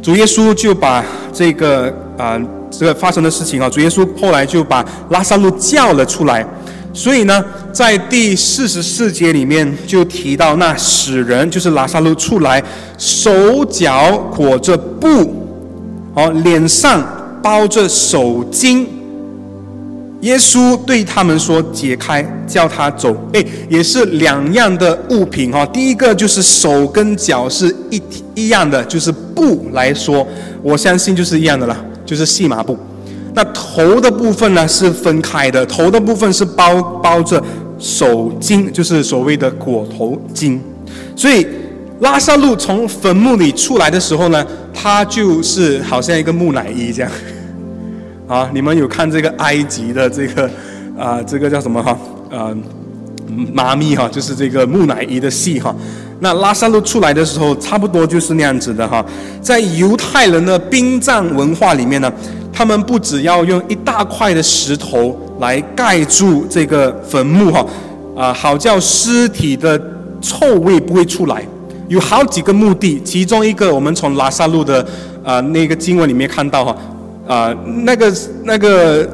[0.00, 6.42] 主耶稣就把这个啊这个发生的事情啊，主耶稣后来就把拉萨路叫了出来。
[6.94, 12.62] 所以呢，在第四十四节里面就提到那死人就是拉萨路出来，
[12.96, 15.34] 手脚裹着布，
[16.14, 17.04] 哦，脸上
[17.42, 18.86] 包着手巾。
[20.20, 25.66] 耶稣对他们说：“解开，叫他走。”哎，也是两样的物品哈。
[25.66, 28.00] 第一个就是手跟脚是一
[28.34, 30.26] 一样的，就是布来说，
[30.62, 31.76] 我相信就是一样的了，
[32.06, 32.78] 就是细麻布。
[33.34, 37.42] 那头的部分呢是分开的，头的部分是包包着
[37.78, 40.58] 手巾，就是所谓的裹头巾。
[41.16, 41.46] 所以
[42.00, 47.10] 拉萨路从坟墓里出来的时候呢，他就是好像一个木乃伊这样。
[48.26, 50.50] 啊，你们有看这个埃及的这个
[50.98, 51.98] 啊，这个叫什么哈？
[52.30, 52.56] 呃，
[53.52, 55.74] 妈咪哈，就是这个木乃伊的戏哈。
[56.20, 59.04] 那拉萨路出来的时候，差不多就是那样子的哈。
[59.42, 62.10] 在犹太人的殡葬文化里面呢，
[62.54, 67.66] 他们不只要用一大块的石头来盖住这个坟墓哈，
[68.16, 69.80] 啊，好叫尸体的
[70.20, 71.44] 臭味不会出来。
[71.88, 74.86] 有好几个目的，其中一个我们从拉萨路的
[75.22, 76.76] 啊那个经文里面看到哈。
[77.26, 78.12] 啊，那个、
[78.42, 79.08] 那个、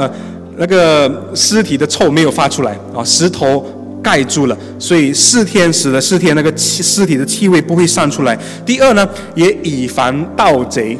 [0.58, 3.64] 那个尸体的臭没有发出来啊，石头
[4.02, 8.38] 盖住了，所以四天死了四天，那个气尸体的气味不会散出来。
[8.66, 10.98] 第二呢，也以防盗贼，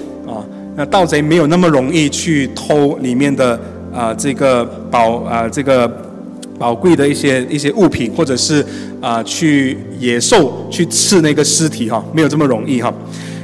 [0.77, 3.59] 那盗贼没有那么容易去偷里面的
[3.95, 5.91] 啊这个宝啊这个
[6.59, 8.65] 宝贵的一些一些物品，或者是
[9.01, 12.93] 啊去野兽去吃那个尸体哈，没有这么容易哈。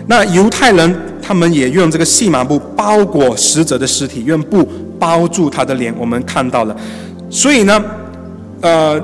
[0.06, 0.94] 那犹太人。
[1.22, 4.66] 他们也用这个细麻布包裹死者的尸体，用布
[4.98, 5.94] 包住他的脸。
[5.96, 6.74] 我们看到了，
[7.28, 7.84] 所以呢，
[8.62, 9.00] 呃，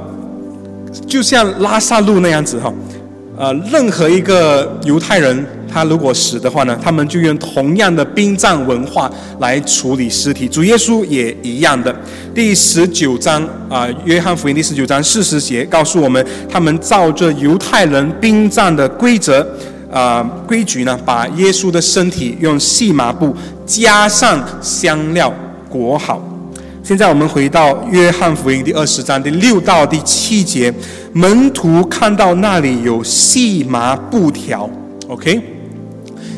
[1.06, 2.72] 就像拉萨路那样子哈，
[3.36, 10.48] 呃，任何一个犹太人他如果死的话呢，他们就用同样的殡葬文化来处理尸体。
[10.48, 11.94] 主耶稣也一样的。
[12.34, 19.46] 第十九章啊，约翰福音第十九章四十节告诉我们，他们照着犹太人殡葬的规则。
[19.92, 23.36] 啊，规矩呢，把耶稣的身体用细麻布
[23.66, 25.30] 加上香料
[25.68, 26.22] 裹好。
[26.82, 30.72] 现在我们回到约翰福音第二十章第六到第七节，
[31.12, 34.68] 门徒看到那里有细麻布条
[35.08, 35.40] ，OK，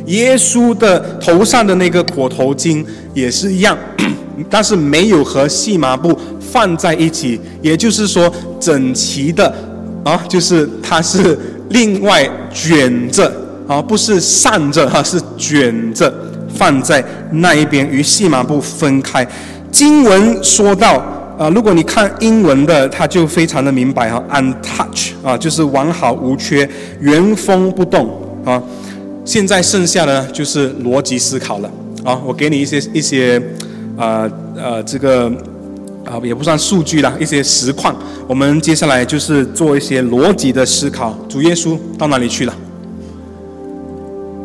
[0.09, 3.79] 耶稣的头上的那个裹头巾也是一样，
[4.51, 9.55] 但是没有和细麻布放在一起，也就是说整齐的
[10.05, 11.39] 啊，就是它是。
[11.71, 13.31] 另外卷着
[13.67, 16.11] 啊，不是散着哈，是卷着
[16.49, 19.29] 放在那一边，与细麻布分开。
[19.71, 20.95] 经文说到
[21.39, 26.67] 啊，如果你看英文的，它就非常的明白哈，untouch 啊，就是完好无缺，
[27.01, 28.09] 原封不动
[28.47, 28.63] 啊。
[29.29, 31.71] 现在剩下的就是逻辑思考了
[32.03, 33.39] 啊，我给你一些一些
[33.95, 35.31] 啊呃这个。
[36.07, 37.95] 啊，也不算数据啦，一些实况。
[38.27, 41.15] 我们接下来就是做一些逻辑的思考。
[41.29, 42.55] 主耶稣到哪里去了？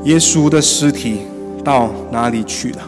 [0.04, 1.20] 耶稣的尸体
[1.64, 2.80] 到哪里去了？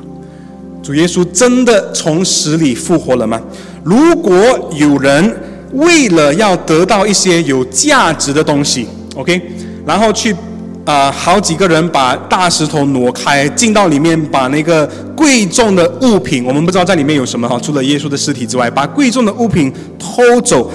[0.84, 3.42] 主耶稣真的从死里复活了吗？
[3.82, 4.34] 如果
[4.74, 5.34] 有人
[5.72, 9.42] 为了要得到一些有价值的东西，OK，
[9.86, 10.36] 然后去。
[10.86, 20.71] 啊，好几个人把大石头挪开，进到里面，把那个贵重的物品，我们不知道在里面有什么哈，除了耶稣的尸体之外，把贵重的物品偷走。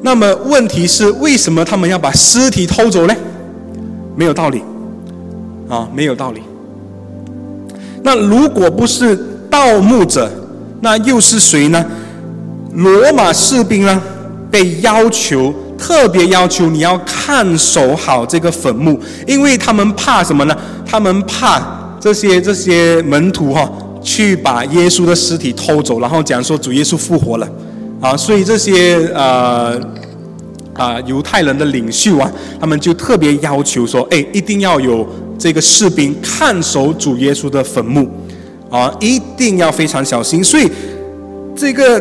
[0.00, 3.14] 那么问题是，为什么他们要把尸体偷走呢？
[4.16, 4.62] 没有道理，
[5.68, 6.42] 啊，没有道理。
[8.02, 9.16] 那如果不是
[9.48, 10.28] 盗墓者，
[10.80, 11.86] 那又是谁呢？
[12.74, 14.02] 罗马士兵呢？
[14.50, 15.54] 被要求。
[15.82, 20.56] 特别要求你要看守好这个坟墓，因为他们怕什么呢？
[20.86, 21.60] 他们怕
[21.98, 23.68] 这些这些门徒哈，
[24.00, 27.48] 去把耶稣的尸体偷走，然后讲说主耶稣复活了，
[28.00, 29.76] 啊，所以这些呃
[30.74, 35.04] 啊犹太人的领袖啊，他们就特别要求说，哎，一定要有
[35.36, 38.08] 这个士兵看守主耶稣的坟墓，
[38.70, 40.44] 啊，一定要非常小心。
[40.44, 40.70] 所以
[41.56, 42.00] 这个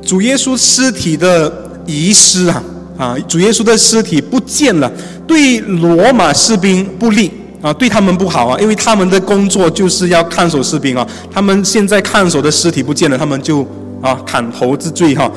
[0.00, 1.52] 主耶稣尸体的
[1.84, 2.64] 遗失啊。
[2.96, 4.88] 啊，主耶稣的尸体不见了，
[5.26, 7.28] 对罗马士兵不利
[7.60, 11.04] 啊，对他们不好啊，因为他们的工作就是要看守士兵啊。
[11.28, 13.66] 他们现在看守的尸体不见了，他们就
[14.00, 15.28] 啊砍头之罪哈。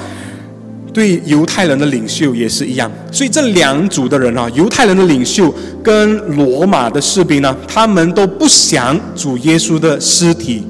[0.94, 5.52] 对犹太人的领袖也是一样，所以这两组的人啊，犹太人的领袖
[5.82, 10.64] 跟罗马的士兵呢，他们都不想主耶稣的尸体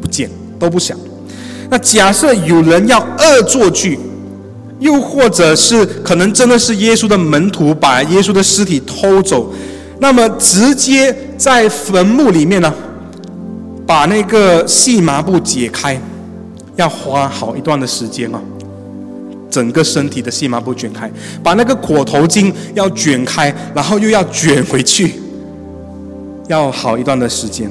[0.00, 0.28] 不见，
[0.58, 0.98] 都不想。
[1.70, 3.96] 那假设有人要恶作剧。
[4.78, 9.52] 又或者是可能真的是耶稣的门徒把耶稣的尸体偷走，
[9.98, 12.72] 那么直接在坟墓里面呢，
[13.86, 16.00] 把那个细麻布解开，
[16.76, 18.40] 要花好一段的时间啊。
[19.48, 21.10] 整个身体的细麻布卷开，
[21.42, 25.14] 把那个裹头巾要卷开，然后又要卷回去，
[26.48, 27.70] 要好一段的时间，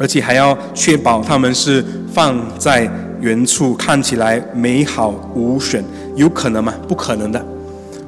[0.00, 2.90] 而且还要确保他们是放在
[3.20, 5.84] 原处，看起来美好无损。
[6.16, 6.74] 有可能吗？
[6.86, 7.44] 不可能的，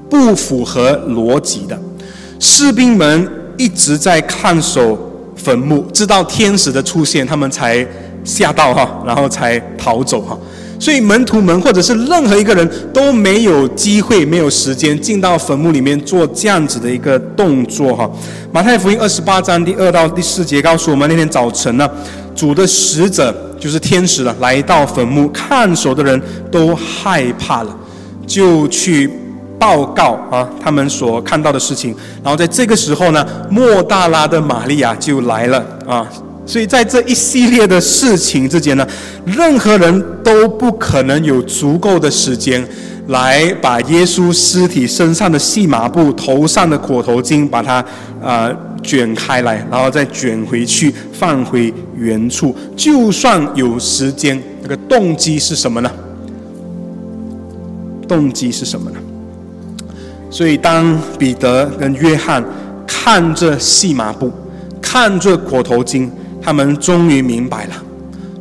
[0.09, 1.79] 不符合逻辑的。
[2.39, 4.99] 士兵们一直在看守
[5.37, 7.87] 坟墓，直到天使的出现，他们才
[8.25, 10.37] 吓到哈，然后才逃走哈。
[10.79, 18.11] 所以门徒们或者是任何一个人都没有机会、没有时间进到坟墓里面做这样子的一个动作哈。
[18.51, 21.89] 马太福音二十八章第二到第四节告诉我们，那天早晨呢，
[22.35, 27.77] 主的使者就是天使了，来到坟墓看守的人都害怕了，
[28.27, 29.11] 就去
[29.59, 31.95] 报告啊他们所看到的事情。
[32.23, 36.07] 然后在这个时候呢，莫大拉的玛利亚就来了啊。
[36.45, 38.85] 所以在这一系列的事情之间呢，
[39.25, 42.67] 任何人都不可能有足够的时间
[43.07, 47.85] 来把耶稣尸体身上的细麻布、头上的裹头巾，把它
[48.21, 48.51] 啊
[48.83, 52.53] 卷开来，然后再卷回去，放回原处。
[52.77, 55.91] 就算有时间，那个动机是什么呢？
[58.15, 58.99] 动机是什么呢？
[60.31, 62.45] 所以当彼得跟约翰
[62.87, 64.31] 看着细麻布，
[64.81, 66.11] 看着裹头巾。
[66.45, 67.71] 他们终于明白了，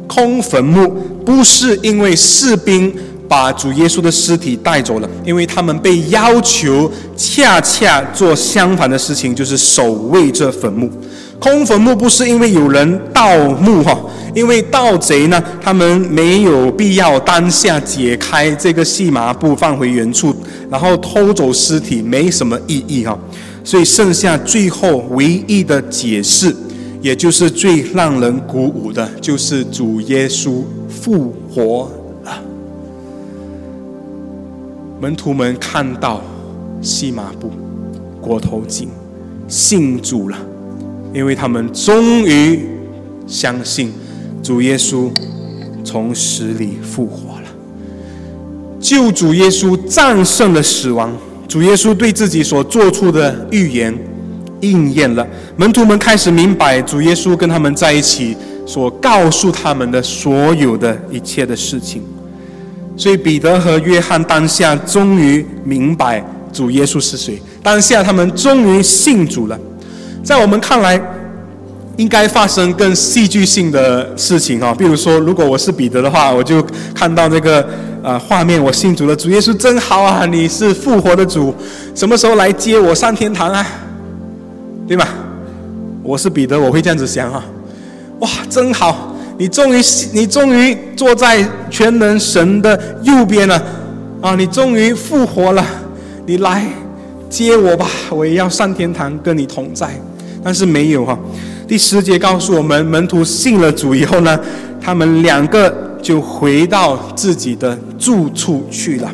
[0.08, 0.90] 空坟墓
[1.24, 2.92] 不是因为士兵
[3.30, 10.90] 把主耶稣的尸体带走了，因为他们被要求恰恰做相反的事情，就是守卫这坟墓。
[11.40, 13.96] 空坟墓不是因为有人盗墓哈，
[14.34, 20.36] 因为盗贼呢，他们没有必要当下解开这个细麻布放回原处，
[20.70, 23.18] 然后偷走尸体没什么意义哈，
[23.64, 26.56] 所以剩下最后唯一的解释。
[27.02, 31.92] 也就是最让人鼓舞的，就是主耶稣复活
[32.24, 32.32] 了。
[35.00, 36.22] 门徒们看到
[36.80, 37.50] 细麻布、
[38.22, 38.86] 裹头巾，
[39.48, 40.38] 信主了，
[41.12, 42.68] 因为他们终于
[43.26, 43.92] 相信
[44.44, 45.10] 主耶稣
[45.84, 47.48] 从死里复活了。
[48.80, 51.16] 救主耶稣战胜了死亡，
[51.48, 53.98] 主耶稣对自己所做出的预言。
[54.62, 55.28] 应验了，
[55.58, 62.04] 门徒们开始明白主耶稣跟他们在一起所告诉他们的所有的一切的事情，
[62.96, 66.24] 所以彼得和约翰当下终于明白
[66.54, 69.60] 主耶稣是谁，当下他们终于信主了。
[70.24, 71.02] 在我们看来，
[71.98, 76.66] 应该发生更戏剧性的事情啊，比如说，如果我是彼得的话，我就
[76.96, 77.68] 看到那个
[78.02, 81.54] 呃画面，我信主了，主耶稣真好啊，你是复活的主，
[81.94, 83.66] 什么时候来接我上天堂啊？
[84.88, 85.08] 对吧？
[86.04, 87.46] 我是彼得，我会这样子想啊！
[88.20, 89.16] 哇，真好！
[89.38, 89.82] 你终于，
[90.14, 93.64] 你终于坐在全能神的右边了
[94.20, 94.36] 啊！
[94.36, 95.64] 你终于复活了，
[96.26, 96.66] 你来
[97.30, 97.88] 接我吧！
[98.10, 99.90] 我也要上天堂跟你同在。
[100.44, 101.18] 但是没有哈。
[101.68, 104.40] 第十节告诉我们，门徒信了主以后呢，
[104.80, 109.12] 他们两个就回到自己的住处去了。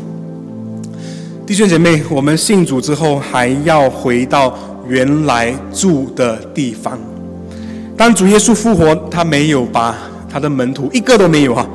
[1.46, 4.58] 弟兄姐妹，我们信主之后还要回到。
[4.90, 6.98] 原来住的地方。
[7.98, 9.94] 当主耶稣复活，他没有把
[10.30, 11.68] 他的门徒一个都没有哈，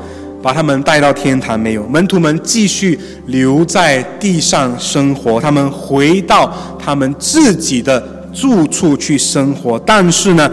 [0.42, 1.86] 把他们带到天堂没有。
[1.86, 8.02] 门徒们继续留在地上生活，他们回到他们自己的
[8.32, 9.78] 住处去生活。
[9.86, 10.50] 但是呢，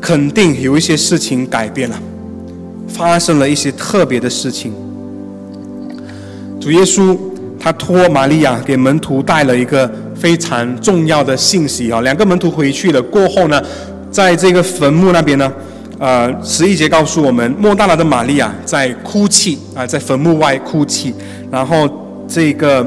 [0.00, 1.98] 肯定有一些事情改变了，
[2.88, 4.72] 发生了一些特别的事情。
[6.60, 7.16] 主耶稣
[7.58, 9.90] 他托玛利亚给门徒带了一个。
[10.18, 12.00] 非常重要的信息啊！
[12.00, 13.62] 两个门徒回去了过后呢，
[14.10, 15.52] 在这个坟墓那边呢，
[15.98, 21.12] 呃，十一节告诉我们，莫大拉的玛利亚在哭泣啊，在坟墓外哭泣。
[21.50, 21.86] 然后
[22.26, 22.84] 这个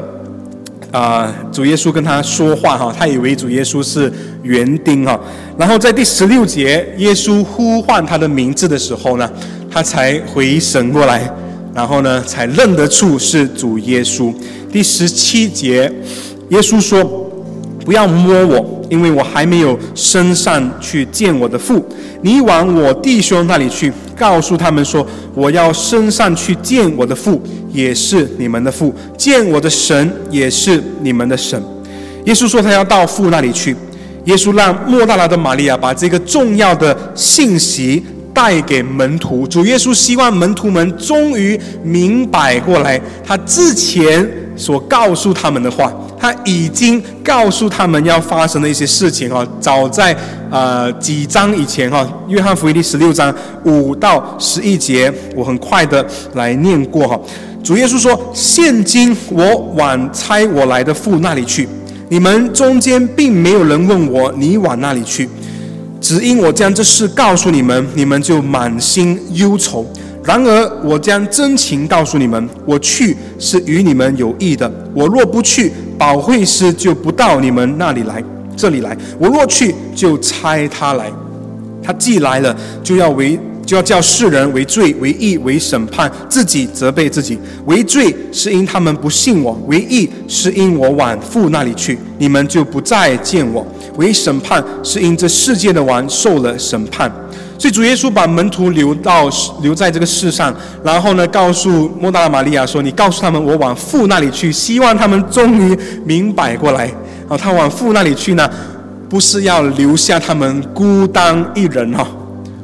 [0.92, 4.12] 啊，主耶稣跟他说话哈，他以为主耶稣是
[4.44, 5.20] 园丁哈。
[5.58, 9.30] 然后在第十六节，耶稣呼唤他的名字的时候呢，
[9.70, 11.30] 他才回神过来，
[11.74, 14.34] 然后呢，才认得出是主耶稣。
[14.72, 15.92] 第十七节。
[16.50, 17.04] 耶稣说
[17.86, 21.86] ：“不要摸我，因为我还没有升上去见我的父。
[22.24, 27.40] 你往我弟兄那里去，告诉他们说：我要升上去见我的父，
[27.72, 31.62] 也是你们的父；见我的神，也是你们的神。”
[32.26, 33.76] 耶稣说：“他要到父那里去。”
[34.30, 39.48] 耶稣让莫大拉的玛利亚把这个重要的信息带给门徒。
[39.48, 45.92] 主耶稣希望门徒们终于明白过来，他之前所告诉他们的话。
[46.22, 50.14] 他已经告诉他们要发生的一些事情啊，早在
[50.52, 57.18] 呃几章以前哈，约翰福音第十六章五到十一节，我很快的来念过哈。
[57.64, 61.66] 主耶稣说：“现今我往差我来的父那里去，
[62.10, 65.30] 你们中间并没有人问我你往哪里去，
[66.02, 69.86] 只因我将这事告诉你们，你们就满心忧愁。
[70.24, 74.72] 然而我将真情告诉你们，我去是与你们有益的。
[74.94, 78.24] 我若不去，保惠师就不到你们那里来，
[78.56, 81.12] 这里来；我若去，就差他来。
[81.82, 83.40] 他既来了，就要为。”
[83.70, 87.38] 就要叫世人为罪、为义、为审判，自己责备自己。
[87.68, 93.64] 为罪是因他们不信我；为义是因我往父那里去，你们就不再见我。
[93.96, 97.12] 为审判是因这世界的王受了审判。
[97.60, 99.30] 所以主耶稣把门徒留到
[99.62, 100.52] 留在这个世上，
[100.84, 106.92] 然后呢，告诉莫大拉玛利亚说：“你告诉他们，我往父那里去，希望他们终于明白过来。
[107.28, 108.50] 啊，他往父那里去呢，
[109.08, 112.08] 不是要留下他们孤单一人哈。”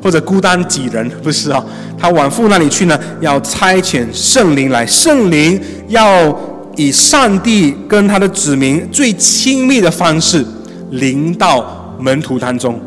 [0.06, 1.66] 或者孤单几人不是啊？
[1.98, 6.40] 他往父那里去呢，要差遣圣灵来，圣灵要
[6.76, 10.46] 以上帝跟他的子民最亲密的方式
[10.92, 12.80] 临到门徒当中，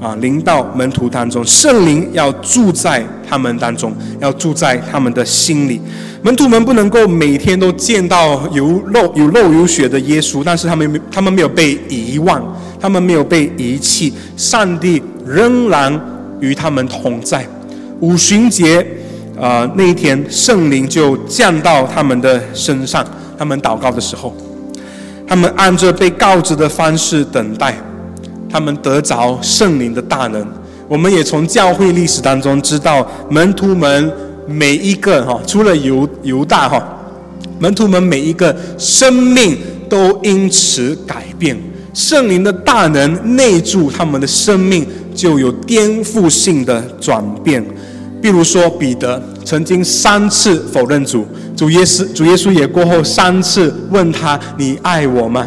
[0.00, 5.80] 啊，临到门徒当中，圣灵要住在他们当中，要住在他们的心里。
[6.22, 12.40] 门徒们不能够每天都见到有肉有肉有血的耶稣，但是他们他们没有被遗忘，
[12.80, 16.00] 他们没有被遗弃，上帝仍然。
[16.40, 17.46] 与他们同在，
[18.00, 18.86] 五旬节，
[19.40, 23.06] 啊，那一天圣灵就降到他们的身上。
[23.38, 24.34] 他们祷告的时候，
[25.26, 27.74] 他们按着被告知的方式等待，
[28.50, 30.46] 他们得着圣灵的大能。
[30.88, 34.12] 我们也从教会历史当中知道，门徒们
[34.46, 36.82] 每一个哈，除了犹犹大哈，
[37.58, 39.56] 门徒们每一个生命
[39.88, 41.56] 都因此改变。
[41.94, 44.86] 圣灵的大能内住他们的生命。
[45.20, 47.62] 就有颠覆性的转变，
[48.22, 55.46] 比如说彼得曾经三次否认主，主耶稣主耶稣也过后三次问他：“你爱我吗？”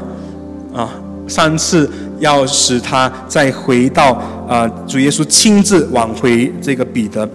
[0.71, 0.93] 啊，
[1.27, 4.11] 三次要使他再回到
[4.47, 7.27] 啊，主耶稣亲自挽回这个彼得。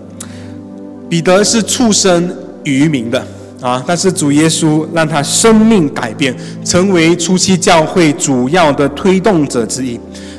[1.08, 2.32] 彼得是出身
[2.62, 3.20] 渔民的
[3.60, 6.32] 啊，但是主耶稣让他生命改变，
[6.64, 9.98] 成为初期教会主要的推动者之一。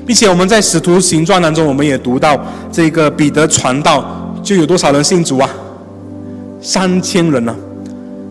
[0.10, 2.36] 并且我们在使徒行传当中，我们也读到
[2.72, 4.04] 这个彼得传道，
[4.42, 5.48] 就有多少人信主啊？
[6.60, 7.56] 三千人呢？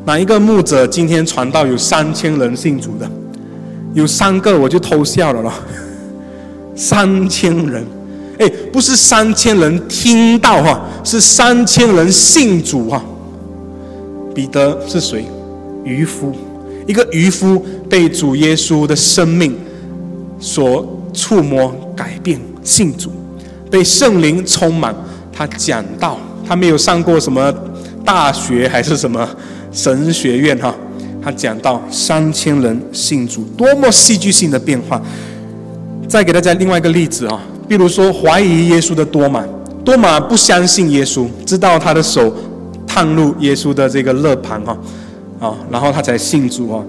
[0.04, 3.08] 哪一个牧者今天传道有三千人信主的？
[3.94, 5.52] 有三个我就偷笑了咯。
[6.74, 7.86] 三千人，
[8.40, 13.00] 哎，不是三千人听到哈，是三千人信主哈。
[14.34, 15.24] 彼得是谁？
[15.84, 16.34] 渔夫，
[16.88, 19.56] 一个渔夫被主耶稣的生命
[20.40, 20.84] 所。
[21.18, 23.10] 触摸、改变、信主，
[23.68, 24.94] 被圣灵充满。
[25.32, 26.16] 他讲道，
[26.46, 27.52] 他没有上过什么
[28.04, 29.28] 大学还是什么
[29.72, 30.72] 神学院哈。
[31.20, 35.02] 他讲到三千人信主，多么戏剧性的变化。
[36.08, 39.44] 再给大家另外一个例子啊，比如说怀疑耶稣的多马，
[39.84, 42.32] 多马不相信耶稣，直到他的手
[42.86, 44.78] 探入耶稣的这个肋旁哈，
[45.40, 46.82] 啊，然后他才信主啊。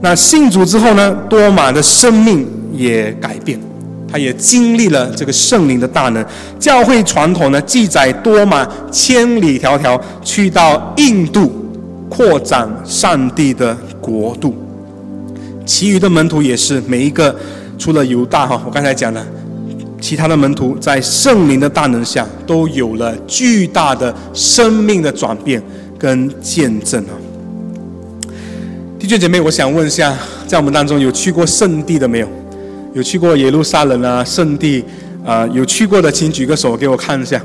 [0.00, 3.60] 那信主之后呢，多马的生命也改变。
[4.12, 6.22] 他也经历了这个圣灵的大能。
[6.58, 11.50] 教会传统呢记载，多马千里迢迢去到印度，
[12.10, 14.54] 扩展上帝的国度。
[15.64, 17.34] 其余的门徒也是每一个，
[17.78, 19.24] 除了犹大哈，我刚才讲了，
[19.98, 25.62] 其他的门徒在圣灵的大能下，都有了巨大的生命的转变
[25.98, 27.14] 跟见证啊。
[28.98, 30.14] 弟兄姐妹，我想问一下，
[30.46, 32.28] 在我们当中有去过圣地的没有？
[32.94, 34.84] 有去过耶路撒冷啊，圣地
[35.24, 37.40] 啊，有去过的，请举个手给我看一下，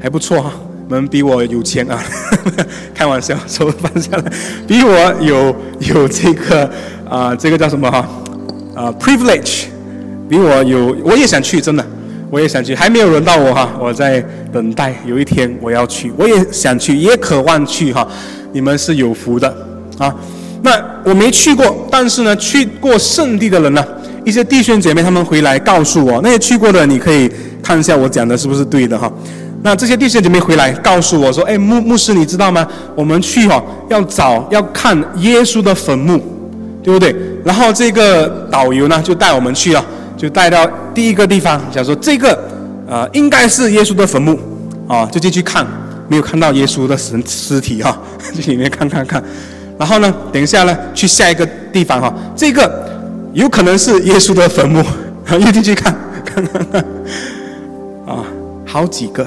[0.00, 0.52] 还不错哈，
[0.88, 2.02] 你们比我有钱啊，
[2.94, 4.24] 开玩笑，手放下来，
[4.66, 6.70] 比我有有这个
[7.08, 8.08] 啊，这个叫什么哈？
[8.74, 9.64] 啊，privilege，
[10.28, 11.84] 比我有，我也想去，真的，
[12.30, 18.08] 我也想去，还没有轮到我哈，我在等待，有一天我要去，我也想去，也渴望去哈，
[18.52, 19.54] 你们是有福的
[19.98, 20.14] 啊，
[20.62, 23.84] 那我没去过，但是呢，去过圣地的人呢？
[24.30, 27.28] 一些弟兄姐妹他们回来告诉我，那些去过的你可以
[27.60, 29.12] 看一下我讲的是不是对的哈。
[29.64, 32.64] 那这些弟兄姐妹回来告诉我说：“哎，牧牧师，你知道吗？
[32.94, 36.22] 我们去哈要找要看耶稣的坟墓，
[36.80, 37.12] 对不对？
[37.44, 39.84] 然后这个导游呢就带我们去了，
[40.16, 40.64] 就带到
[40.94, 42.38] 第一个地方，讲说这个
[42.86, 44.38] 呃应该是耶稣的坟墓
[44.86, 45.66] 啊，就进去看，
[46.06, 48.00] 没有看到耶稣的尸尸体哈，
[48.40, 49.20] 去里面看看看。
[49.76, 52.88] 然后呢，等一下呢去下一个地方哈，这个。
[53.32, 54.84] 有可能是耶稣的坟墓，
[55.30, 56.84] 又进去看，看看看，
[58.66, 59.26] 好几个，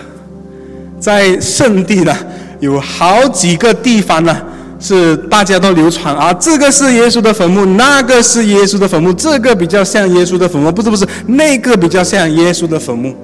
[1.00, 2.16] 在圣地呢
[2.60, 4.36] 有好几个地方呢
[4.80, 13.16] 是大家都流传啊，这个是耶稣的坟墓，那个是耶稣的坟墓，这个比较像耶稣的坟墓，不是不是，那个比较像耶稣的坟墓。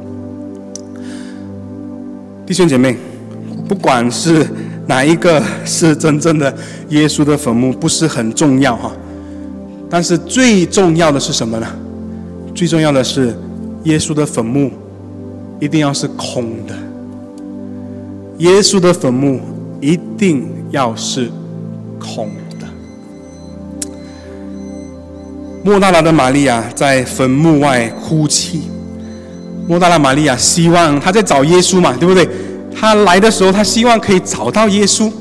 [2.45, 2.97] 弟兄姐妹，
[3.67, 4.47] 不管是
[4.87, 6.53] 哪一个是真正的
[6.89, 8.91] 耶稣的坟墓，不是很重要哈。
[9.89, 11.67] 但是最重要的是什么呢？
[12.53, 13.35] 最重要的是，
[13.85, 14.71] 耶稣的坟墓
[15.59, 16.75] 一定要是空的。
[18.37, 19.39] 耶稣的坟墓
[19.81, 21.31] 一定要是
[21.99, 22.29] 空
[22.59, 22.67] 的。
[25.63, 28.61] 莫大拉的玛利亚在坟墓外哭泣。
[29.67, 32.27] 莫大拉玛利亚希望他在找耶稣嘛，对不对？
[32.73, 35.11] 他来的时候，他希望可以找到耶稣，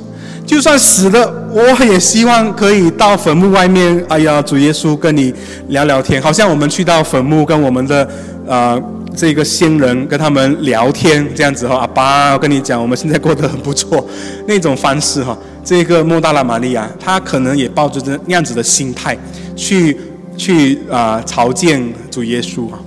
[0.48, 4.02] 就算死了，我也希望可以到坟墓外面。
[4.08, 5.32] 哎呀，主耶稣跟你
[5.68, 8.08] 聊聊天，好像我们去到坟墓跟我们的
[8.46, 8.82] 呃
[9.14, 11.76] 这个先人跟他们聊天这样子哈。
[11.76, 14.08] 阿爸，我跟你讲，我们现在过得很不错，
[14.46, 15.36] 那种方式哈。
[15.62, 19.14] 这个莫大拉玛利亚，他可能也抱着这样子的心态
[19.54, 19.94] 去
[20.38, 22.78] 去啊朝见主耶稣啊。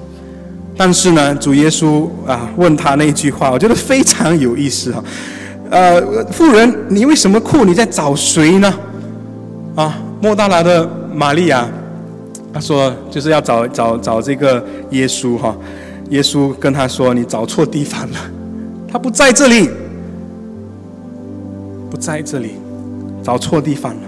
[0.76, 5.04] 但是呢，主耶稣啊问他那句话，我觉得非常有意思哈。
[5.72, 7.64] 呃，妇人，你为什么哭？
[7.64, 8.74] 你在找谁呢？
[9.74, 11.66] 啊，莫大拉的玛利亚，
[12.54, 15.56] 他说就是要找找找这个耶稣哈。
[16.10, 18.18] 耶稣跟他说：“你找错地方了，
[18.92, 19.70] 他不在这里，
[21.90, 22.56] 不在这里，
[23.24, 24.02] 找错地方了。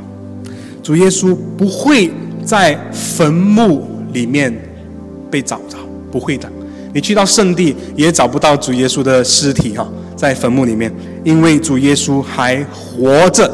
[0.84, 2.12] 主耶稣不会
[2.44, 4.54] 在坟墓里面
[5.32, 5.78] 被找着，
[6.12, 6.50] 不会的。”
[6.94, 9.88] 你去到圣地也找不到主耶稣的尸体哈，
[10.18, 10.94] 在坟墓里面，
[11.24, 13.50] 因为主耶稣还活着，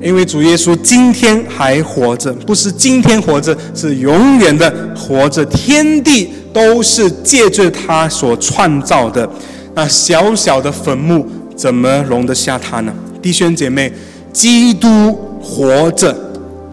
[0.00, 5.44] 因为主耶稣今天还活着，不是今天活着，是永远的活着。
[5.46, 9.28] 天地都是借着他所创造的，
[9.74, 12.92] 那小小的坟墓怎么容得下他呢？
[13.20, 13.92] 弟兄姐妹，
[14.32, 15.12] 基督
[15.42, 16.14] 活着，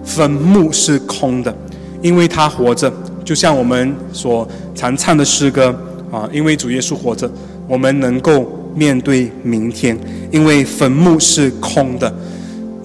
[0.04, 1.54] 坟墓是空的，
[2.02, 2.92] 因为他活着。
[3.24, 5.74] 就像我们所常唱的诗歌
[6.12, 7.32] 啊，因为主耶稣活着，
[7.68, 9.98] 我们能够面对明天。
[10.32, 12.14] 因为坟墓是空的，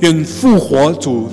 [0.01, 1.29] 愿复活主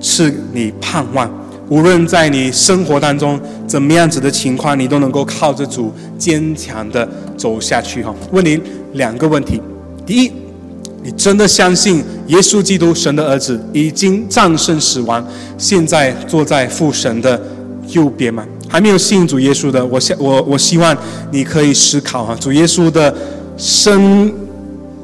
[0.00, 1.30] 赐你盼望。
[1.68, 8.02] 无论在你生活当中怎么样子的情况，你都能够靠着主坚强的走下去。
[8.02, 8.60] 哈，问你
[8.94, 9.60] 两个问题：
[10.06, 10.32] 第一，
[11.02, 15.26] 你真的相信耶稣基督神的儿子已经战胜死亡，
[15.56, 17.40] 现在坐在父神的？
[17.92, 20.94] 右边吗，还没有信主耶稣的，我希我我希望
[21.30, 23.14] 你可以思考哈，主耶稣的
[23.58, 24.32] 生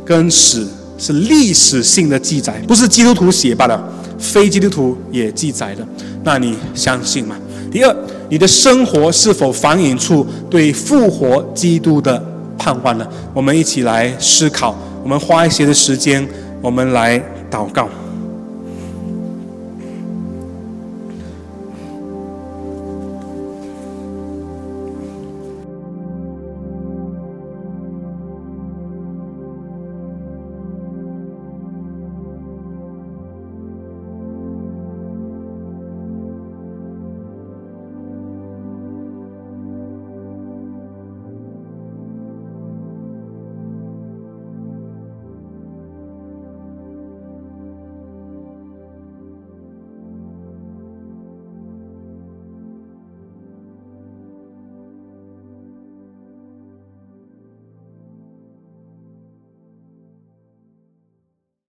[0.05, 3.83] 跟死是历史性的记载，不是基督徒写罢了，
[4.19, 5.87] 非基督徒也记载的，
[6.23, 7.37] 那你相信吗？
[7.71, 7.95] 第二，
[8.31, 12.23] 你的生活是否反映出对复活基督的
[12.57, 13.07] 盼望呢？
[13.35, 16.27] 我们一起来思考，我们花一些的时间，
[16.63, 17.89] 我们来祷告。